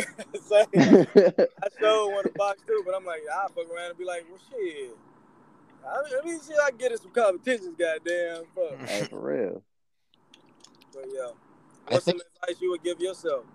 I 1.63 1.70
still 1.70 2.12
want 2.12 2.25
to 2.25 2.34
box 2.36 2.62
too, 2.67 2.84
but 2.86 2.96
I'm 2.96 3.05
like, 3.05 3.22
I'll 3.34 3.50
fuck 3.50 3.70
around 3.70 3.89
and 3.89 3.98
be 3.98 4.05
like, 4.05 4.25
well 4.29 4.39
shit. 4.50 4.96
I 5.86 6.25
mean, 6.25 6.40
shit, 6.46 6.56
I 6.63 6.72
get 6.72 6.92
in 6.92 6.98
some 6.98 7.12
competitions, 7.12 7.75
goddamn. 7.78 8.44
Fuck. 8.56 8.90
Hey, 8.90 9.04
for 9.06 9.20
real. 9.20 9.63
But 10.94 11.06
yeah. 11.13 11.32
What's 11.88 12.06
think... 12.06 12.22
some 12.22 12.28
advice 12.44 12.62
you 12.62 12.72
would 12.72 12.84
give 12.84 13.00
yourself? 13.00 13.46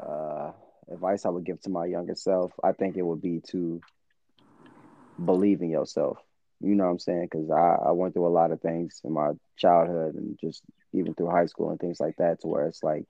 Uh 0.00 0.52
advice 0.90 1.24
I 1.24 1.30
would 1.30 1.44
give 1.44 1.60
to 1.62 1.70
my 1.70 1.86
younger 1.86 2.14
self, 2.14 2.52
I 2.62 2.72
think 2.72 2.96
it 2.96 3.02
would 3.02 3.22
be 3.22 3.40
to 3.48 3.80
believe 5.22 5.62
in 5.62 5.70
yourself. 5.70 6.18
You 6.60 6.74
know 6.74 6.84
what 6.84 6.90
I'm 6.90 6.98
saying? 6.98 7.28
Because 7.30 7.50
I, 7.50 7.88
I 7.88 7.92
went 7.92 8.14
through 8.14 8.26
a 8.26 8.28
lot 8.28 8.52
of 8.52 8.60
things 8.60 9.00
in 9.04 9.12
my 9.12 9.32
childhood 9.56 10.14
and 10.14 10.38
just 10.40 10.62
even 10.92 11.14
through 11.14 11.30
high 11.30 11.46
school 11.46 11.70
and 11.70 11.80
things 11.80 11.98
like 11.98 12.16
that, 12.16 12.40
to 12.40 12.46
where 12.46 12.66
it's 12.66 12.82
like 12.82 13.06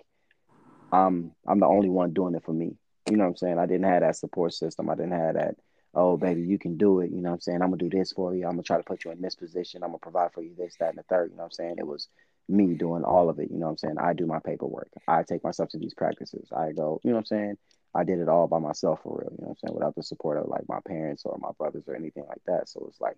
I'm 0.93 1.33
I'm 1.47 1.61
the 1.61 1.67
only 1.67 1.89
one 1.89 2.13
doing 2.13 2.35
it 2.35 2.45
for 2.45 2.53
me. 2.53 2.77
You 3.11 3.17
know 3.17 3.25
what 3.25 3.31
I'm 3.31 3.37
saying? 3.37 3.59
I 3.59 3.67
didn't 3.67 3.91
have 3.91 4.03
that 4.03 4.17
support 4.17 4.55
system. 4.55 4.89
I 4.89 4.95
didn't 4.95 5.13
have 5.13 5.35
that. 5.35 5.57
Oh, 5.95 6.17
baby, 6.17 6.43
you 6.43 6.59
can 6.59 6.77
do 6.77 7.01
it. 7.01 7.11
You 7.11 7.21
know 7.21 7.31
what 7.31 7.35
I'm 7.37 7.41
saying? 7.41 7.63
I'm 7.63 7.71
gonna 7.71 7.77
do 7.77 7.91
this 7.91 8.13
for 8.13 8.35
you. 8.35 8.45
I'm 8.45 8.53
gonna 8.53 8.63
try 8.63 8.79
to 8.79 8.83
put 8.83 9.05
you 9.05 9.11
in 9.11 9.21
this 9.21 9.35
position. 9.35 9.83
I'm 9.83 9.91
gonna 9.91 9.99
provide 9.99 10.33
for 10.33 10.43
you 10.43 10.55
this, 10.57 10.77
that, 10.81 10.91
and 10.91 10.99
the 10.99 11.03
third. 11.05 11.31
You 11.31 11.37
know 11.37 11.43
what 11.43 11.47
I'm 11.47 11.53
saying? 11.53 11.75
It 11.79 11.87
was 11.87 12.09
me 12.49 12.75
doing 12.75 13.05
all 13.05 13.29
of 13.29 13.39
it. 13.39 13.51
You 13.51 13.59
know 13.59 13.67
what 13.67 13.73
I'm 13.73 13.79
saying? 13.79 13.99
I 13.99 14.15
do 14.15 14.27
my 14.27 14.39
paperwork. 14.39 14.91
I 15.07 15.23
take 15.23 15.45
myself 15.45 15.69
to 15.71 15.79
these 15.79 15.95
practices. 15.95 16.49
I 16.57 16.73
go. 16.73 17.01
You 17.05 17.11
know 17.11 17.17
what 17.17 17.21
I'm 17.21 17.27
saying? 17.27 17.59
I 17.95 18.05
did 18.05 18.21
it 18.21 18.29
all 18.29 18.49
by 18.49 18.59
myself 18.59 19.01
for 19.03 19.19
real, 19.19 19.33
you 19.33 19.43
know 19.43 19.49
what 19.49 19.59
I'm 19.63 19.69
saying, 19.69 19.75
without 19.75 19.95
the 19.95 20.03
support 20.03 20.39
of 20.39 20.49
like 20.49 20.67
my 20.67 20.79
parents 20.87 21.25
or 21.27 21.37
my 21.39 21.51
brothers 21.59 21.85
or 21.87 21.95
anything 21.95 22.25
like 22.27 22.41
that. 22.47 22.69
So 22.69 22.87
it's 22.89 23.01
like 23.01 23.17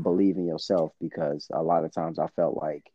believe 0.00 0.36
in 0.36 0.46
yourself 0.46 0.92
because 1.00 1.48
a 1.52 1.62
lot 1.62 1.84
of 1.84 1.92
times 1.92 2.18
I 2.18 2.26
felt 2.28 2.56
like 2.56 2.90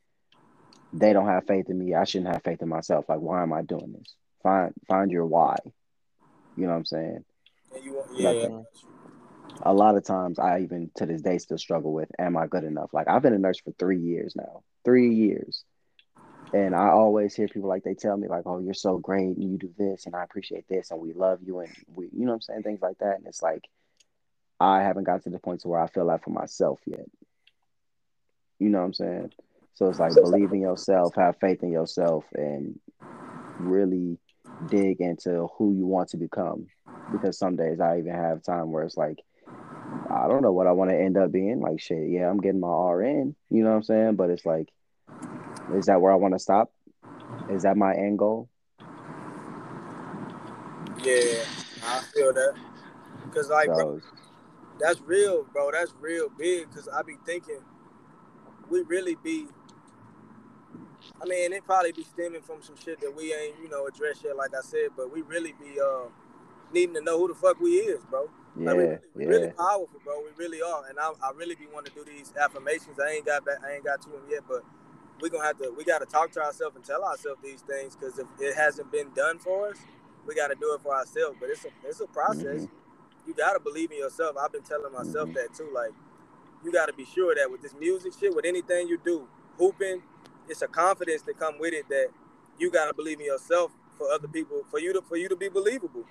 they 0.93 1.13
don't 1.13 1.27
have 1.27 1.45
faith 1.47 1.69
in 1.69 1.79
me. 1.79 1.95
I 1.95 2.03
shouldn't 2.03 2.33
have 2.33 2.43
faith 2.43 2.61
in 2.61 2.69
myself. 2.69 3.05
Like, 3.09 3.19
why 3.19 3.41
am 3.41 3.51
I 3.51 3.61
doing 3.61 3.93
this? 3.97 4.15
Find 4.43 4.73
find 4.87 5.11
your 5.11 5.25
why. 5.25 5.55
You 6.55 6.63
know 6.63 6.71
what 6.71 6.77
I'm 6.77 6.85
saying? 6.85 7.25
You, 7.83 8.03
yeah. 8.15 8.29
Like, 8.29 8.51
a 9.61 9.73
lot 9.73 9.95
of 9.95 10.03
times 10.03 10.39
I 10.39 10.59
even 10.61 10.91
to 10.95 11.05
this 11.05 11.21
day 11.21 11.37
still 11.37 11.57
struggle 11.57 11.93
with 11.93 12.09
am 12.19 12.37
I 12.37 12.47
good 12.47 12.63
enough? 12.63 12.93
Like 12.93 13.07
I've 13.07 13.21
been 13.21 13.33
a 13.33 13.39
nurse 13.39 13.59
for 13.59 13.71
three 13.71 13.99
years 13.99 14.35
now. 14.35 14.63
Three 14.85 15.13
years. 15.13 15.63
And 16.53 16.73
I 16.73 16.89
always 16.89 17.35
hear 17.35 17.47
people 17.47 17.67
like 17.67 17.83
they 17.83 17.93
tell 17.93 18.15
me 18.15 18.27
like, 18.27 18.43
"Oh, 18.45 18.59
you're 18.59 18.73
so 18.73 18.97
great, 18.97 19.35
and 19.35 19.51
you 19.51 19.57
do 19.57 19.73
this, 19.77 20.05
and 20.05 20.15
I 20.15 20.23
appreciate 20.23 20.65
this, 20.69 20.91
and 20.91 20.99
we 21.01 21.11
love 21.11 21.39
you, 21.43 21.59
and 21.59 21.69
we, 21.93 22.09
you 22.13 22.25
know, 22.25 22.33
I'm 22.33 22.41
saying 22.41 22.63
things 22.63 22.81
like 22.81 22.97
that." 22.99 23.17
And 23.17 23.27
it's 23.27 23.43
like, 23.43 23.67
I 24.59 24.81
haven't 24.81 25.03
got 25.03 25.23
to 25.23 25.29
the 25.29 25.39
point 25.39 25.61
to 25.61 25.67
where 25.67 25.81
I 25.81 25.87
feel 25.87 26.05
like 26.05 26.23
for 26.23 26.29
myself 26.29 26.79
yet. 26.85 27.05
You 28.59 28.69
know 28.69 28.79
what 28.79 28.85
I'm 28.85 28.93
saying? 28.93 29.31
So 29.73 29.89
it's 29.89 29.99
like 29.99 30.15
believe 30.15 30.51
in 30.53 30.61
yourself, 30.61 31.15
have 31.15 31.37
faith 31.39 31.61
in 31.63 31.71
yourself, 31.71 32.25
and 32.33 32.79
really 33.59 34.17
dig 34.65 35.01
into 35.01 35.47
who 35.57 35.73
you 35.73 35.85
want 35.85 36.09
to 36.09 36.17
become. 36.17 36.67
Because 37.11 37.37
some 37.37 37.55
days 37.55 37.79
I 37.79 37.99
even 37.99 38.13
have 38.13 38.41
time 38.41 38.71
where 38.71 38.83
it's 38.83 38.97
like, 38.97 39.19
I 40.23 40.27
don't 40.27 40.41
know 40.41 40.51
what 40.51 40.67
I 40.67 40.71
want 40.71 40.91
to 40.91 40.97
end 40.97 41.17
up 41.17 41.31
being. 41.31 41.59
Like 41.59 41.79
shit, 41.79 42.09
yeah, 42.09 42.29
I'm 42.29 42.39
getting 42.39 42.59
my 42.59 42.91
RN. 42.91 43.35
You 43.49 43.63
know 43.63 43.69
what 43.69 43.75
I'm 43.77 43.83
saying? 43.83 44.15
But 44.15 44.29
it's 44.29 44.45
like 44.45 44.69
is 45.73 45.87
that 45.87 46.01
where 46.01 46.11
I 46.11 46.15
want 46.15 46.33
to 46.33 46.39
stop? 46.39 46.71
Is 47.49 47.63
that 47.63 47.77
my 47.77 47.93
end 47.93 48.19
goal? 48.19 48.49
Yeah, 51.03 51.43
I 51.83 52.01
feel 52.13 52.33
that. 52.33 52.55
Cause 53.33 53.49
like, 53.49 53.67
so, 53.67 53.75
bro, 53.75 54.01
that's 54.79 55.01
real, 55.01 55.45
bro. 55.51 55.71
That's 55.71 55.93
real 55.99 56.29
big. 56.37 56.71
Cause 56.71 56.87
I 56.87 57.01
be 57.03 57.15
thinking, 57.25 57.59
we 58.69 58.81
really 58.83 59.15
be. 59.23 59.47
I 61.21 61.25
mean, 61.25 61.51
it 61.51 61.65
probably 61.65 61.91
be 61.91 62.03
stemming 62.03 62.41
from 62.41 62.61
some 62.61 62.75
shit 62.77 63.01
that 63.01 63.13
we 63.15 63.33
ain't, 63.33 63.55
you 63.61 63.69
know, 63.69 63.87
addressed 63.87 64.23
yet. 64.23 64.35
Like 64.35 64.51
I 64.55 64.61
said, 64.61 64.89
but 64.95 65.11
we 65.11 65.21
really 65.21 65.53
be 65.59 65.79
uh 65.79 66.07
needing 66.73 66.95
to 66.95 67.01
know 67.01 67.19
who 67.19 67.27
the 67.27 67.35
fuck 67.35 67.59
we 67.59 67.71
is, 67.71 68.03
bro. 68.05 68.29
Yeah, 68.59 68.71
like 68.71 68.77
we, 69.15 69.25
we 69.25 69.25
yeah. 69.25 69.37
really 69.37 69.51
powerful, 69.51 69.99
bro. 70.03 70.21
We 70.21 70.29
really 70.37 70.61
are, 70.61 70.85
and 70.89 70.99
I, 70.99 71.11
I 71.21 71.31
really 71.35 71.55
be 71.55 71.67
wanting 71.73 71.93
to 71.93 72.03
do 72.03 72.11
these 72.11 72.33
affirmations. 72.39 72.99
I 72.99 73.11
ain't 73.11 73.25
got 73.25 73.45
back, 73.45 73.57
I 73.63 73.73
ain't 73.75 73.85
got 73.85 74.01
to 74.03 74.09
them 74.09 74.21
yet, 74.29 74.43
but 74.47 74.63
we're 75.21 75.29
gonna 75.29 75.45
have 75.45 75.57
to 75.57 75.73
we 75.75 75.83
gotta 75.83 76.05
talk 76.05 76.31
to 76.31 76.41
ourselves 76.41 76.75
and 76.75 76.85
tell 76.85 77.03
ourselves 77.03 77.41
these 77.43 77.61
things 77.61 77.95
because 77.95 78.19
if 78.19 78.27
it 78.39 78.55
hasn't 78.55 78.91
been 78.91 79.11
done 79.13 79.39
for 79.39 79.69
us, 79.69 79.77
we 80.25 80.35
gotta 80.35 80.55
do 80.55 80.73
it 80.73 80.81
for 80.81 80.95
ourselves. 80.95 81.37
But 81.39 81.49
it's 81.49 81.65
a 81.65 81.69
it's 81.83 81.99
a 81.99 82.07
process. 82.07 82.63
Mm-hmm. 82.63 83.27
You 83.27 83.33
gotta 83.33 83.59
believe 83.59 83.91
in 83.91 83.97
yourself. 83.97 84.35
I've 84.39 84.51
been 84.51 84.63
telling 84.63 84.91
myself 84.93 85.29
mm-hmm. 85.29 85.33
that 85.33 85.53
too. 85.53 85.69
Like 85.73 85.91
you 86.63 86.71
gotta 86.71 86.93
be 86.93 87.05
sure 87.05 87.35
that 87.35 87.49
with 87.49 87.61
this 87.61 87.73
music 87.79 88.13
shit, 88.19 88.35
with 88.35 88.45
anything 88.45 88.87
you 88.87 88.99
do, 89.03 89.27
hooping, 89.57 90.01
it's 90.47 90.61
a 90.61 90.67
confidence 90.67 91.23
that 91.23 91.37
come 91.37 91.59
with 91.59 91.73
it 91.73 91.87
that 91.89 92.07
you 92.59 92.71
gotta 92.71 92.93
believe 92.93 93.19
in 93.19 93.25
yourself 93.25 93.71
for 93.97 94.09
other 94.11 94.27
people, 94.27 94.63
for 94.69 94.79
you 94.79 94.93
to 94.93 95.01
for 95.01 95.17
you 95.17 95.29
to 95.29 95.35
be 95.35 95.49
believable. 95.49 96.03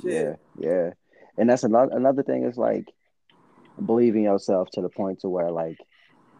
Shit. 0.00 0.38
Yeah, 0.58 0.70
yeah. 0.70 0.90
And 1.38 1.48
that's 1.48 1.64
another 1.64 1.92
another 1.94 2.22
thing 2.22 2.44
is 2.44 2.56
like 2.56 2.88
believing 3.84 4.24
yourself 4.24 4.68
to 4.72 4.82
the 4.82 4.88
point 4.88 5.20
to 5.20 5.28
where 5.28 5.50
like 5.50 5.78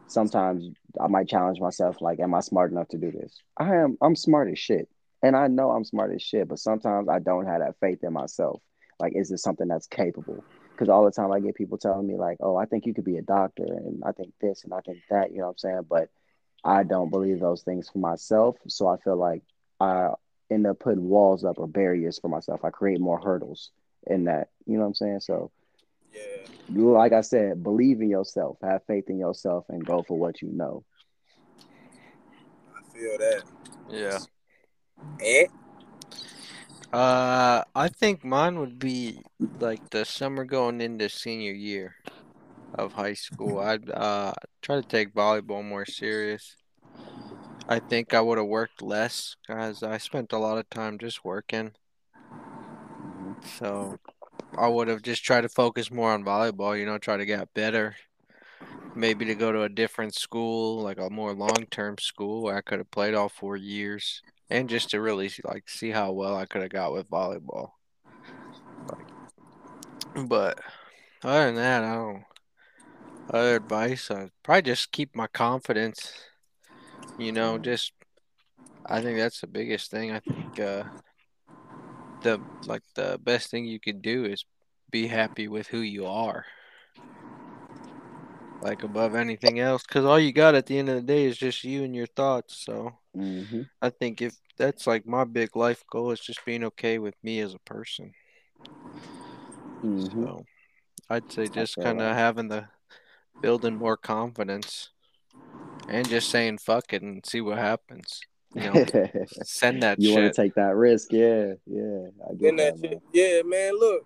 sometimes 0.08 0.66
I 1.00 1.06
might 1.06 1.28
challenge 1.28 1.60
myself, 1.60 2.00
like, 2.00 2.18
am 2.18 2.34
I 2.34 2.40
smart 2.40 2.72
enough 2.72 2.88
to 2.88 2.98
do 2.98 3.12
this? 3.12 3.40
I 3.56 3.76
am, 3.76 3.96
I'm 4.00 4.16
smart 4.16 4.50
as 4.50 4.58
shit. 4.58 4.88
And 5.22 5.36
I 5.36 5.48
know 5.48 5.70
I'm 5.70 5.84
smart 5.84 6.12
as 6.14 6.22
shit, 6.22 6.48
but 6.48 6.58
sometimes 6.58 7.08
I 7.08 7.18
don't 7.18 7.46
have 7.46 7.60
that 7.60 7.76
faith 7.80 8.02
in 8.02 8.12
myself. 8.12 8.60
Like, 8.98 9.12
is 9.14 9.28
this 9.28 9.42
something 9.42 9.68
that's 9.68 9.86
capable? 9.86 10.44
Because 10.72 10.88
all 10.88 11.04
the 11.04 11.10
time 11.10 11.32
I 11.32 11.40
get 11.40 11.56
people 11.56 11.76
telling 11.76 12.06
me, 12.06 12.16
like, 12.16 12.38
oh, 12.40 12.56
I 12.56 12.66
think 12.66 12.86
you 12.86 12.94
could 12.94 13.04
be 13.04 13.18
a 13.18 13.22
doctor, 13.22 13.64
and 13.64 14.02
I 14.04 14.12
think 14.12 14.32
this, 14.40 14.64
and 14.64 14.72
I 14.72 14.80
think 14.80 14.98
that, 15.10 15.32
you 15.32 15.38
know 15.38 15.46
what 15.46 15.50
I'm 15.50 15.58
saying? 15.58 15.86
But 15.88 16.08
I 16.64 16.84
don't 16.84 17.10
believe 17.10 17.40
those 17.40 17.62
things 17.62 17.88
for 17.88 17.98
myself. 17.98 18.56
So 18.68 18.86
I 18.86 18.96
feel 18.98 19.16
like 19.16 19.42
I 19.80 20.10
end 20.50 20.66
up 20.66 20.78
putting 20.78 21.08
walls 21.08 21.44
up 21.44 21.58
or 21.58 21.66
barriers 21.66 22.18
for 22.18 22.28
myself. 22.28 22.64
I 22.64 22.70
create 22.70 23.00
more 23.00 23.20
hurdles 23.20 23.70
in 24.08 24.24
that, 24.24 24.48
you 24.66 24.74
know 24.74 24.80
what 24.80 24.88
I'm 24.88 24.94
saying? 24.94 25.20
So 25.20 25.50
yeah. 26.12 26.20
Like 26.70 27.12
I 27.12 27.22
said, 27.22 27.62
believe 27.62 28.00
in 28.00 28.10
yourself, 28.10 28.58
have 28.62 28.84
faith 28.86 29.08
in 29.08 29.18
yourself, 29.18 29.64
and 29.68 29.84
go 29.84 30.02
for 30.02 30.18
what 30.18 30.42
you 30.42 30.48
know. 30.48 30.84
I 32.76 32.82
feel 32.92 33.18
that. 33.18 33.42
Yeah. 33.90 34.18
And 35.24 35.48
uh, 36.92 37.64
I 37.74 37.88
think 37.88 38.24
mine 38.24 38.58
would 38.58 38.78
be 38.78 39.22
like 39.60 39.90
the 39.90 40.04
summer 40.04 40.44
going 40.44 40.80
into 40.80 41.08
senior 41.08 41.52
year 41.52 41.94
of 42.74 42.92
high 42.92 43.14
school. 43.14 43.58
I'd 43.58 43.90
uh 43.90 44.32
try 44.62 44.76
to 44.76 44.82
take 44.82 45.14
volleyball 45.14 45.64
more 45.64 45.86
serious. 45.86 46.56
I 47.68 47.80
think 47.80 48.14
I 48.14 48.20
would 48.20 48.38
have 48.38 48.46
worked 48.46 48.82
less 48.82 49.36
because 49.46 49.82
I 49.82 49.98
spent 49.98 50.32
a 50.32 50.38
lot 50.38 50.58
of 50.58 50.68
time 50.70 50.98
just 50.98 51.24
working. 51.24 51.72
So 53.44 53.98
I 54.56 54.68
would 54.68 54.88
have 54.88 55.02
just 55.02 55.24
tried 55.24 55.42
to 55.42 55.48
focus 55.48 55.90
more 55.90 56.12
on 56.12 56.24
volleyball, 56.24 56.78
you 56.78 56.86
know, 56.86 56.98
try 56.98 57.16
to 57.16 57.26
get 57.26 57.52
better. 57.54 57.96
Maybe 58.94 59.24
to 59.26 59.34
go 59.34 59.52
to 59.52 59.62
a 59.62 59.68
different 59.68 60.14
school, 60.14 60.82
like 60.82 60.98
a 60.98 61.10
more 61.10 61.32
long 61.32 61.66
term 61.70 61.96
school 61.98 62.42
where 62.42 62.56
I 62.56 62.60
could 62.60 62.78
have 62.78 62.90
played 62.90 63.14
all 63.14 63.28
four 63.28 63.56
years. 63.56 64.22
And 64.50 64.68
just 64.68 64.90
to 64.90 65.00
really 65.00 65.30
like 65.44 65.68
see 65.68 65.90
how 65.90 66.12
well 66.12 66.36
I 66.36 66.46
could 66.46 66.62
have 66.62 66.70
got 66.70 66.92
with 66.92 67.10
volleyball. 67.10 67.72
But 70.26 70.58
other 71.22 71.46
than 71.46 71.56
that, 71.56 71.84
I 71.84 71.94
don't 71.94 72.24
other 73.30 73.56
advice, 73.56 74.10
I'd 74.10 74.30
probably 74.42 74.62
just 74.62 74.90
keep 74.90 75.14
my 75.14 75.26
confidence. 75.26 76.12
You 77.18 77.32
know, 77.32 77.58
just 77.58 77.92
I 78.86 79.02
think 79.02 79.18
that's 79.18 79.40
the 79.40 79.46
biggest 79.46 79.90
thing. 79.90 80.12
I 80.12 80.20
think 80.20 80.58
uh 80.58 80.84
the 82.22 82.40
like 82.66 82.82
the 82.94 83.18
best 83.22 83.50
thing 83.50 83.64
you 83.64 83.80
could 83.80 84.02
do 84.02 84.24
is 84.24 84.44
be 84.90 85.06
happy 85.06 85.48
with 85.48 85.66
who 85.66 85.80
you 85.80 86.06
are 86.06 86.44
like 88.60 88.82
above 88.82 89.14
anything 89.14 89.60
else 89.60 89.84
because 89.86 90.04
all 90.04 90.18
you 90.18 90.32
got 90.32 90.54
at 90.54 90.66
the 90.66 90.76
end 90.78 90.88
of 90.88 90.96
the 90.96 91.02
day 91.02 91.24
is 91.24 91.36
just 91.36 91.62
you 91.62 91.84
and 91.84 91.94
your 91.94 92.06
thoughts 92.06 92.56
so 92.56 92.92
mm-hmm. 93.16 93.62
i 93.80 93.88
think 93.88 94.20
if 94.20 94.34
that's 94.56 94.86
like 94.86 95.06
my 95.06 95.22
big 95.22 95.54
life 95.54 95.84
goal 95.90 96.10
is 96.10 96.20
just 96.20 96.44
being 96.44 96.64
okay 96.64 96.98
with 96.98 97.14
me 97.22 97.38
as 97.38 97.54
a 97.54 97.58
person 97.60 98.12
mm-hmm. 99.84 100.24
so 100.24 100.44
I'd 101.10 101.32
say 101.32 101.48
just 101.48 101.76
kind 101.76 102.02
of 102.02 102.14
having 102.14 102.48
the 102.48 102.68
building 103.40 103.76
more 103.76 103.96
confidence 103.96 104.90
and 105.88 106.06
just 106.06 106.28
saying 106.28 106.58
fuck 106.58 106.92
it 106.92 107.00
and 107.00 107.24
see 107.24 107.40
what 107.40 107.56
happens. 107.56 108.20
You 108.54 108.62
know, 108.62 108.84
send 109.42 109.82
that. 109.82 110.00
You 110.00 110.14
want 110.14 110.32
to 110.32 110.42
take 110.42 110.54
that 110.54 110.74
risk? 110.74 111.12
Yeah, 111.12 111.54
yeah. 111.66 112.08
I 112.28 112.34
get 112.34 112.56
that. 112.56 112.80
that 112.80 113.00
yeah, 113.12 113.42
man. 113.44 113.78
Look, 113.78 114.04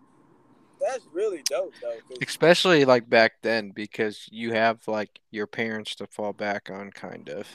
that's 0.80 1.06
really 1.12 1.42
dope 1.48 1.72
though. 1.80 2.16
Especially 2.26 2.84
like 2.84 3.08
back 3.08 3.34
then, 3.42 3.70
because 3.70 4.28
you 4.32 4.52
have 4.52 4.86
like 4.88 5.20
your 5.30 5.46
parents 5.46 5.94
to 5.96 6.06
fall 6.06 6.32
back 6.32 6.70
on, 6.70 6.90
kind 6.90 7.28
of. 7.28 7.46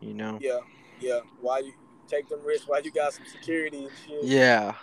You 0.00 0.14
know. 0.14 0.38
Yeah, 0.40 0.58
yeah. 1.00 1.20
Why 1.40 1.60
you 1.60 1.72
take 2.08 2.28
them 2.28 2.44
risks? 2.44 2.68
Why 2.68 2.80
you 2.84 2.92
got 2.92 3.14
some 3.14 3.24
security 3.26 3.84
and 3.84 3.90
shit? 4.06 4.24
Yeah. 4.24 4.74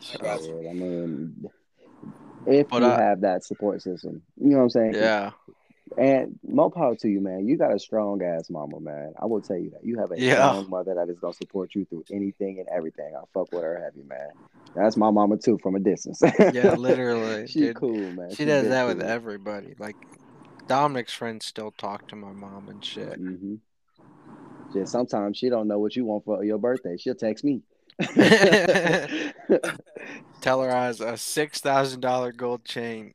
I, 0.00 0.16
oh, 0.16 0.22
got 0.22 0.42
you. 0.42 0.68
I 0.68 0.72
mean, 0.72 1.50
if 2.46 2.68
but 2.68 2.82
you 2.82 2.88
I, 2.88 3.00
have 3.00 3.20
that 3.22 3.44
support 3.44 3.82
system, 3.82 4.22
you 4.40 4.50
know 4.50 4.58
what 4.58 4.62
I'm 4.64 4.70
saying? 4.70 4.94
Yeah. 4.94 5.32
And 5.96 6.38
more 6.46 6.70
power 6.70 6.94
to 6.96 7.08
you, 7.08 7.20
man. 7.20 7.48
You 7.48 7.56
got 7.56 7.74
a 7.74 7.78
strong 7.78 8.22
ass 8.22 8.50
mama, 8.50 8.80
man. 8.80 9.14
I 9.18 9.26
will 9.26 9.40
tell 9.40 9.56
you 9.56 9.70
that. 9.70 9.84
You 9.84 9.98
have 9.98 10.12
a 10.12 10.20
yeah. 10.20 10.34
strong 10.34 10.68
mother 10.68 10.94
that 10.94 11.08
is 11.08 11.18
gonna 11.18 11.32
support 11.32 11.74
you 11.74 11.84
through 11.84 12.04
anything 12.10 12.58
and 12.58 12.68
everything. 12.68 13.12
I'll 13.14 13.28
fuck 13.32 13.52
with 13.52 13.62
her, 13.62 13.80
have 13.82 13.96
you, 13.96 14.04
man. 14.04 14.30
That's 14.74 14.96
my 14.96 15.10
mama 15.10 15.38
too, 15.38 15.58
from 15.62 15.76
a 15.76 15.80
distance. 15.80 16.20
yeah, 16.38 16.74
literally. 16.78 17.46
She's 17.46 17.62
dude. 17.62 17.76
cool, 17.76 17.96
man. 17.96 18.30
She, 18.30 18.36
she 18.36 18.44
does 18.44 18.68
that 18.68 18.86
cool. 18.86 18.94
with 18.94 19.02
everybody. 19.02 19.74
Like 19.78 19.96
Dominic's 20.66 21.14
friends 21.14 21.46
still 21.46 21.70
talk 21.72 22.08
to 22.08 22.16
my 22.16 22.32
mom 22.32 22.68
and 22.68 22.84
shit. 22.84 23.20
Mm-hmm. 23.20 23.54
Just 24.72 24.92
sometimes 24.92 25.38
she 25.38 25.48
don't 25.48 25.66
know 25.66 25.78
what 25.78 25.96
you 25.96 26.04
want 26.04 26.24
for 26.24 26.44
your 26.44 26.58
birthday. 26.58 26.96
She'll 26.98 27.14
text 27.14 27.44
me. 27.44 27.62
Tell 30.48 30.62
her 30.62 30.72
I 30.72 30.88
was 30.88 31.02
a 31.02 31.14
six 31.18 31.60
thousand 31.60 32.00
dollar 32.00 32.32
gold 32.32 32.64
chain. 32.64 33.12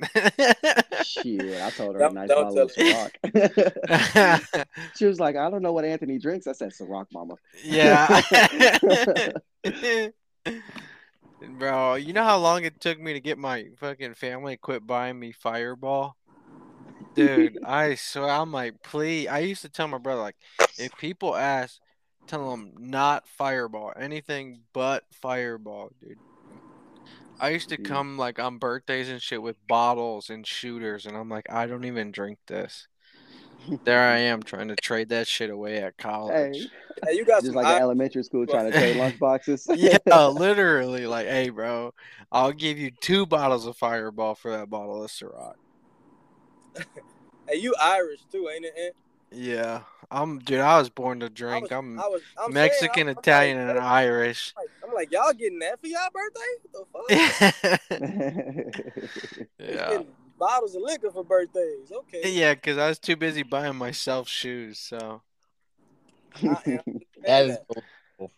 Shit, 1.04 1.60
I 1.60 1.72
told 1.72 1.96
her 1.96 2.00
don't, 2.02 2.12
a 2.12 2.28
nice 2.28 2.30
bottle 2.30 2.60
of 2.60 2.72
Ciroc. 2.72 4.66
she 4.96 5.06
was 5.06 5.20
like, 5.20 5.36
I 5.36 5.50
don't 5.50 5.64
know 5.64 5.74
what 5.74 5.84
Anthony 5.84 6.20
drinks. 6.20 6.46
I 6.46 6.52
said 6.52 6.74
Ciroc, 6.74 7.08
Mama. 7.12 7.38
Yeah. 7.64 8.22
Bro, 11.58 11.96
you 11.96 12.14
know 12.14 12.24
how 12.24 12.38
long 12.38 12.66
it 12.66 12.80
took 12.80 13.00
me 13.00 13.14
to 13.14 13.20
get 13.20 13.40
my 13.40 13.66
fucking 13.80 14.14
family 14.14 14.56
quit 14.56 14.86
buying 14.86 15.20
me 15.20 15.32
Fireball? 15.32 16.16
Dude, 17.16 17.58
I 17.66 17.96
swear 17.96 18.30
I'm 18.30 18.52
like, 18.52 18.84
please. 18.84 19.28
I 19.28 19.40
used 19.40 19.64
to 19.64 19.70
tell 19.70 19.88
my 19.88 19.98
brother 19.98 20.22
like, 20.22 20.36
if 20.78 20.96
people 21.00 21.36
ask, 21.36 21.80
tell 22.28 22.52
them 22.52 22.74
not 22.78 23.28
Fireball, 23.28 23.92
anything 24.00 24.60
but 24.72 25.04
Fireball, 25.20 25.90
dude. 26.00 26.20
I 27.40 27.50
used 27.50 27.70
to 27.70 27.78
come 27.78 28.18
like 28.18 28.40
on 28.40 28.58
birthdays 28.58 29.10
and 29.10 29.22
shit 29.22 29.42
with 29.42 29.56
bottles 29.68 30.30
and 30.30 30.46
shooters, 30.46 31.06
and 31.06 31.18
I'm 31.18 31.30
like, 31.30 31.46
I 31.50 31.66
don't 31.66 31.86
even 31.86 32.12
drink 32.12 32.40
this. 32.48 32.88
there 33.84 34.02
I 34.02 34.20
am 34.20 34.44
trying 34.44 34.68
to 34.70 34.76
trade 34.76 35.10
that 35.10 35.28
shit 35.28 35.50
away 35.50 35.78
at 35.78 35.98
college. 35.98 36.58
Hey, 36.58 37.10
hey 37.10 37.16
you 37.18 37.26
got 37.26 37.44
just 37.44 37.56
like 37.56 37.66
I... 37.66 37.80
elementary 37.80 38.24
school 38.24 38.46
trying 38.46 38.72
to 38.72 38.78
trade 38.78 38.98
lunch 38.98 39.20
boxes. 39.20 39.68
yeah, 39.76 39.98
literally. 40.28 41.06
Like, 41.06 41.28
hey, 41.28 41.50
bro, 41.50 41.94
I'll 42.32 42.54
give 42.54 42.78
you 42.78 42.92
two 43.02 43.26
bottles 43.26 43.66
of 43.66 43.78
Fireball 43.78 44.36
for 44.36 44.52
that 44.52 44.70
bottle 44.70 45.04
of 45.04 45.10
Ciroc. 45.10 45.56
hey, 47.48 47.58
you 47.58 47.76
Irish 47.82 48.22
too, 48.32 48.50
ain't 48.54 48.66
it? 48.66 48.96
Yeah, 49.32 49.82
I'm 50.14 50.38
dude. 50.40 50.60
I 50.60 50.78
was 50.78 50.90
born 50.90 51.22
to 51.22 51.30
drink. 51.30 51.72
I 51.72 51.78
am 51.80 52.00
Mexican, 52.50 53.08
saying, 53.08 53.18
Italian, 53.18 53.58
like, 53.58 53.76
and 53.76 53.80
Irish. 53.84 54.54
I'm 54.88 54.94
like, 54.94 55.12
y'all 55.12 55.34
getting 55.34 55.58
that 55.60 55.82
for 55.82 55.88
y'all 55.88 56.10
birthday? 56.14 56.40
What 56.72 57.10
the 57.20 57.86
fuck? 57.90 59.50
yeah. 59.60 60.04
Bottles 60.38 60.76
of 60.76 60.84
liquor 60.84 61.10
for 61.10 61.24
birthdays. 61.24 61.92
Okay. 61.92 62.32
Yeah, 62.32 62.54
because 62.54 62.78
I 62.78 62.90
was 62.90 63.00
too 63.00 63.16
busy 63.16 63.42
buying 63.42 63.76
myself 63.76 64.28
shoes. 64.28 64.78
So. 64.78 65.24
that 66.42 66.84
is 67.26 67.58
cool. 68.20 68.32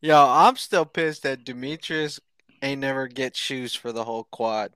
Yo, 0.00 0.16
I'm 0.28 0.56
still 0.56 0.84
pissed 0.84 1.24
that 1.24 1.44
Demetrius 1.44 2.20
ain't 2.62 2.80
never 2.80 3.08
get 3.08 3.34
shoes 3.34 3.74
for 3.74 3.90
the 3.90 4.04
whole 4.04 4.28
quad. 4.30 4.72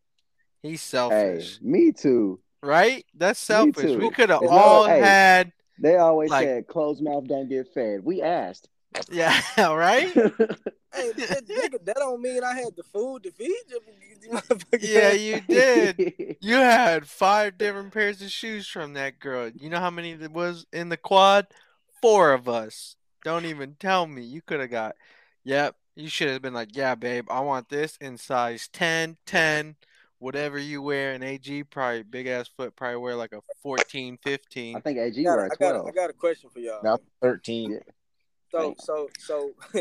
He's 0.63 0.83
selfish. 0.83 1.59
Hey, 1.59 1.69
me 1.69 1.93
too. 1.93 2.41
Right? 2.61 3.07
That's 3.15 3.39
selfish. 3.39 3.97
We 3.97 4.11
could 4.11 4.31
have 4.31 4.43
all 4.43 4.89
not, 4.89 4.99
had. 4.99 5.53
Hey, 5.81 5.91
they 5.91 5.97
always 5.97 6.31
like, 6.31 6.47
said 6.47 6.67
closed 6.67 7.03
mouth 7.03 7.27
don't 7.27 7.49
get 7.49 7.73
fed. 7.73 8.05
We 8.05 8.23
asked. 8.23 8.69
Yeah, 9.11 9.41
right. 9.59 10.09
hey, 10.13 10.33
that, 10.93 11.81
that 11.85 11.97
don't 11.97 12.21
mean 12.21 12.43
I 12.43 12.55
had 12.55 12.77
the 12.77 12.83
food 12.83 13.23
to 13.25 13.31
feed 13.31 13.57
you. 13.69 13.81
Yeah, 14.81 15.13
you 15.13 15.41
did. 15.41 16.37
You 16.41 16.57
had 16.57 17.09
five 17.09 17.57
different 17.57 17.93
pairs 17.93 18.21
of 18.21 18.31
shoes 18.31 18.69
from 18.69 18.93
that 18.95 19.19
girl. 19.19 19.49
You 19.49 19.71
know 19.71 19.81
how 19.81 19.91
many 19.91 20.15
there 20.15 20.29
was 20.29 20.67
in 20.73 20.89
the 20.91 20.97
quad? 20.97 21.47
Four 22.03 22.33
of 22.33 22.49
us. 22.49 22.97
Don't 23.25 23.47
even 23.47 23.77
tell 23.79 24.07
me. 24.07 24.23
You 24.23 24.43
could 24.43 24.61
have 24.61 24.71
got. 24.71 24.95
Yep. 25.45 25.77
You 25.97 26.09
should 26.09 26.29
have 26.29 26.43
been 26.43 26.55
like, 26.55 26.77
yeah, 26.77 26.95
babe, 26.95 27.27
I 27.31 27.41
want 27.41 27.69
this 27.69 27.97
in 28.01 28.19
size 28.19 28.69
10, 28.73 29.17
10, 29.27 29.77
whatever 30.21 30.59
you 30.59 30.81
wear. 30.81 31.13
And 31.13 31.25
AG 31.25 31.65
probably 31.65 32.05
big 32.05 32.29
ass 32.29 32.49
foot 32.57 32.77
probably 32.77 32.99
wear 32.99 33.17
like 33.17 33.33
a 33.33 33.41
14, 33.63 34.19
15. 34.23 34.77
I 34.77 34.81
think 34.81 34.99
AG 34.99 35.25
wear 35.25 35.47
a 35.47 35.57
12. 35.57 35.75
I 35.75 35.79
got, 35.79 35.89
I 35.89 35.91
got 35.91 36.11
a 36.11 36.13
question 36.13 36.49
for 36.51 36.61
y'all. 36.61 36.81
Now 36.85 36.99
13. 37.21 37.73
Yeah. 37.73 37.79
So 38.53 38.75
so 38.79 39.09
so 39.19 39.51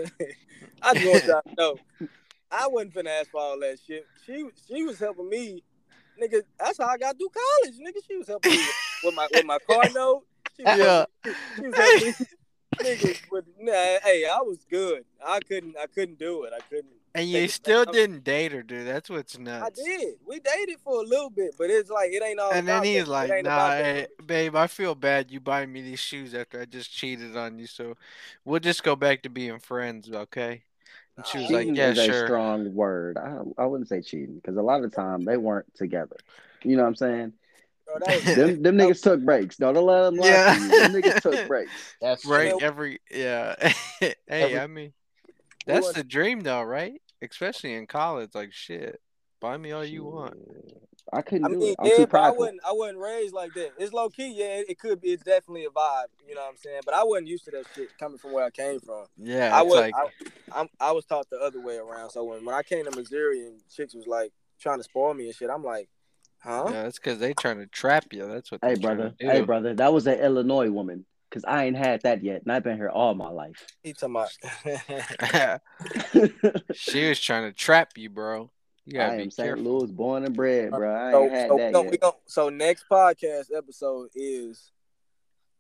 I 0.82 0.94
just 0.94 1.06
want 1.06 1.26
y'all 1.26 1.42
to 1.42 1.56
know. 1.58 2.08
I 2.52 2.68
wasn't 2.68 2.94
finna 2.94 3.20
ask 3.20 3.32
for 3.32 3.42
all 3.42 3.60
that 3.60 3.80
shit. 3.86 4.06
She 4.26 4.48
she 4.68 4.84
was 4.84 5.00
helping 5.00 5.30
me, 5.30 5.64
nigga. 6.22 6.42
That's 6.60 6.78
how 6.78 6.88
I 6.88 6.98
got 6.98 7.18
through 7.18 7.30
college, 7.30 7.80
nigga. 7.80 8.00
She 8.08 8.18
was 8.18 8.28
helping 8.28 8.52
me 8.52 8.64
with 9.04 9.16
my 9.16 9.28
with 9.32 9.46
my 9.46 9.58
car 9.68 9.84
note. 9.94 10.24
She 10.56 10.64
was 10.64 10.78
yeah. 10.78 11.06
Helping, 11.24 11.42
she 11.56 11.62
was 11.64 11.76
helping 11.76 12.08
me, 12.08 12.14
nigga. 12.80 13.20
With, 13.32 13.46
nah, 13.60 13.72
hey, 13.72 14.26
I 14.32 14.42
was 14.42 14.66
good. 14.70 15.06
I 15.26 15.40
couldn't 15.40 15.76
I 15.78 15.88
couldn't 15.88 16.20
do 16.20 16.44
it. 16.44 16.54
I 16.56 16.60
couldn't. 16.70 17.00
And 17.16 17.28
you 17.28 17.48
still 17.48 17.86
didn't 17.86 18.24
date 18.24 18.52
her, 18.52 18.62
dude. 18.62 18.88
That's 18.88 19.10
what's 19.10 19.38
nuts. 19.38 19.80
I 19.80 19.84
did. 19.84 20.16
We 20.28 20.40
dated 20.40 20.78
for 20.84 21.02
a 21.02 21.06
little 21.06 21.30
bit, 21.30 21.56
but 21.58 21.70
it's 21.70 21.90
like 21.90 22.12
it 22.12 22.24
ain't 22.24 22.40
all. 22.40 22.54
And 22.54 22.68
then 22.68 22.84
he's 22.84 23.08
like, 23.08 23.44
"Nah, 23.44 23.72
hey, 23.72 24.02
eh, 24.02 24.24
babe, 24.26 24.56
I 24.56 24.68
feel 24.68 24.94
bad 24.94 25.32
you 25.32 25.40
buying 25.40 25.72
me 25.74 25.82
these 25.82 26.00
shoes 26.00 26.36
after 26.36 26.62
I 26.62 26.66
just 26.66 26.92
cheated 26.92 27.36
on 27.36 27.58
you. 27.58 27.66
So 27.66 27.96
we'll 28.46 28.60
just 28.60 28.84
go 28.84 28.96
back 28.96 29.24
to 29.24 29.30
being 29.30 29.60
friends, 29.60 30.10
okay?" 30.12 30.64
And 31.18 31.26
she 31.26 31.40
was 31.40 31.48
cheating 31.48 31.70
like, 31.70 31.78
"Yeah, 31.78 31.90
is 31.90 31.98
sure." 31.98 32.26
A 32.26 32.28
strong 32.28 32.74
word. 32.76 33.18
I 33.18 33.40
I 33.58 33.66
wouldn't 33.66 33.90
say 33.90 34.02
cheating 34.02 34.36
because 34.36 34.58
a 34.58 34.62
lot 34.62 34.84
of 34.84 34.90
the 34.90 34.96
time 34.96 35.24
they 35.24 35.38
weren't 35.38 35.74
together. 35.76 36.18
You 36.64 36.76
know 36.76 36.84
what 36.84 36.90
I'm 36.90 36.96
saying? 36.96 37.34
Bro, 37.98 38.16
was, 38.16 38.24
them 38.36 38.62
them 38.62 38.78
niggas 38.78 39.02
took 39.02 39.22
breaks. 39.22 39.60
No, 39.60 39.74
don't 39.74 39.86
let 39.86 40.04
them 40.04 40.16
lie 40.16 40.28
yeah. 40.28 40.54
to 40.54 40.62
you. 40.62 40.70
Them 40.70 40.94
niggas 40.94 41.22
took 41.22 41.48
breaks. 41.48 41.72
That's 42.02 42.26
right. 42.26 42.54
Every 42.62 43.00
yeah. 43.12 43.56
hey, 44.00 44.16
every, 44.28 44.60
I 44.60 44.68
mean, 44.68 44.94
that's 45.66 45.94
the 45.94 46.04
dream, 46.04 46.42
though, 46.42 46.64
right? 46.64 47.02
especially 47.22 47.74
in 47.74 47.88
college. 47.88 48.32
Like 48.34 48.54
shit, 48.54 49.02
buy 49.40 49.58
me 49.58 49.72
all 49.72 49.86
you 49.86 50.04
want. 50.04 50.38
I 51.12 51.24
couldn't 51.24 51.46
I 51.46 51.50
mean, 51.50 51.60
do 51.60 51.66
it. 51.68 51.76
I'm 51.80 51.88
yeah, 51.88 52.06
too 52.06 52.18
I 52.18 52.30
wasn't. 52.30 52.60
I 52.68 52.72
wasn't 52.72 53.00
raised 53.00 53.34
like 53.34 53.54
that. 53.56 53.72
It's 53.80 53.94
low 53.94 54.10
key. 54.10 54.32
Yeah, 54.36 54.62
it, 54.68 54.78
could 54.78 55.02
be. 55.02 55.10
It's 55.10 55.24
definitely 55.24 55.66
a 55.66 55.70
vibe. 55.70 56.06
You 56.28 56.36
know 56.36 56.42
what 56.42 56.52
I'm 56.52 56.58
saying? 56.58 56.82
But 56.86 56.94
I 56.94 57.04
wasn't 57.04 57.28
used 57.28 57.46
to 57.46 57.52
that 57.52 57.66
shit 57.74 57.98
coming 57.98 58.20
from 58.20 58.32
where 58.32 58.46
I 58.46 58.52
came 58.52 58.80
from. 58.80 59.06
Yeah, 59.18 59.58
I 59.58 59.64
was. 59.64 59.76
Like... 59.76 59.94
I, 60.52 60.68
I, 60.80 60.92
was 60.92 61.06
taught 61.06 61.30
the 61.30 61.38
other 61.38 61.62
way 61.62 61.78
around. 61.78 62.12
So 62.12 62.24
when, 62.24 62.46
when 62.46 62.54
I 62.54 62.62
came 62.62 62.86
to 62.86 62.96
Missouri 62.96 63.46
and 63.48 63.60
chicks 63.74 63.96
was 63.96 64.06
like 64.06 64.32
trying 64.60 64.78
to 64.78 64.84
spoil 64.84 65.14
me 65.16 65.26
and 65.26 65.36
shit, 65.36 65.50
I'm 65.50 65.64
like, 65.64 65.90
huh? 66.40 66.66
Yeah, 66.68 66.84
that's 66.84 67.00
because 67.00 67.20
they 67.20 67.34
trying 67.34 67.60
to 67.60 67.68
trap 67.68 68.12
you. 68.12 68.28
That's 68.28 68.52
what. 68.52 68.62
Hey 68.64 68.76
brother. 68.76 69.14
Hey 69.20 69.42
brother. 69.42 69.74
That 69.74 69.94
was 69.94 70.08
an 70.08 70.20
Illinois 70.20 70.70
woman. 70.70 71.06
Cause 71.32 71.46
I 71.48 71.66
ain't 71.66 71.78
had 71.78 72.02
that 72.02 72.24
yet, 72.24 72.42
and 72.42 72.52
I've 72.52 72.64
been 72.64 72.78
here 72.78 72.90
all 72.90 73.14
my 73.14 73.30
life. 73.30 73.68
He 73.84 73.94
talking 73.94 74.16
about. 74.16 75.62
she 76.74 77.08
was 77.08 77.20
trying 77.20 77.44
to 77.44 77.54
trap 77.54 77.92
you, 77.98 78.10
bro. 78.10 78.50
You 78.86 78.94
gotta 78.94 79.14
I 79.14 79.18
be 79.18 79.24
am 79.24 79.30
careful. 79.30 79.58
St. 79.58 79.68
Louis, 79.68 79.92
born 79.92 80.26
and 80.26 80.36
bred, 80.36 80.72
bro. 80.72 80.96
I 80.96 81.12
so, 81.12 81.24
ain't 81.24 81.32
had 81.32 81.50
so, 81.50 81.58
that 81.58 81.72
no, 81.72 81.84
yet. 81.84 82.02
so 82.26 82.50
next 82.50 82.86
podcast 82.92 83.56
episode 83.56 84.10
is 84.16 84.72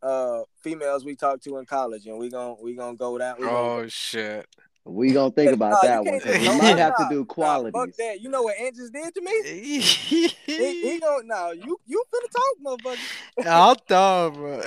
uh 0.02 0.42
females 0.64 1.06
we 1.06 1.16
talked 1.16 1.44
to 1.44 1.58
in 1.58 1.66
college, 1.68 2.08
and 2.08 2.18
we 2.18 2.32
gonna 2.32 2.56
we 2.60 2.74
gonna 2.74 2.98
go 2.98 3.20
down. 3.20 3.36
We 3.38 3.46
oh 3.46 3.78
gonna, 3.78 3.90
shit! 3.90 4.48
We 4.90 5.12
gonna 5.12 5.32
think 5.32 5.52
about 5.52 5.82
that 5.84 6.04
one. 6.04 6.20
We 6.26 6.58
might 6.58 6.78
have 6.78 6.98
to 6.98 7.08
do 7.10 7.24
quality. 7.26 7.72
fuck 7.72 7.96
that. 7.98 8.22
You 8.22 8.30
know 8.30 8.44
what 8.44 8.58
Ant 8.60 8.76
just 8.76 8.92
did 8.92 9.14
to 9.14 9.22
me? 9.22 9.42
he, 9.44 10.28
he 10.46 11.00
going 11.02 11.28
now. 11.28 11.52
You 11.52 11.80
you 11.86 12.04
finna 12.14 12.32
talk, 12.32 12.80
motherfucker. 12.80 13.48
I'll 13.48 13.76
talk, 13.76 14.34
bro. 14.34 14.62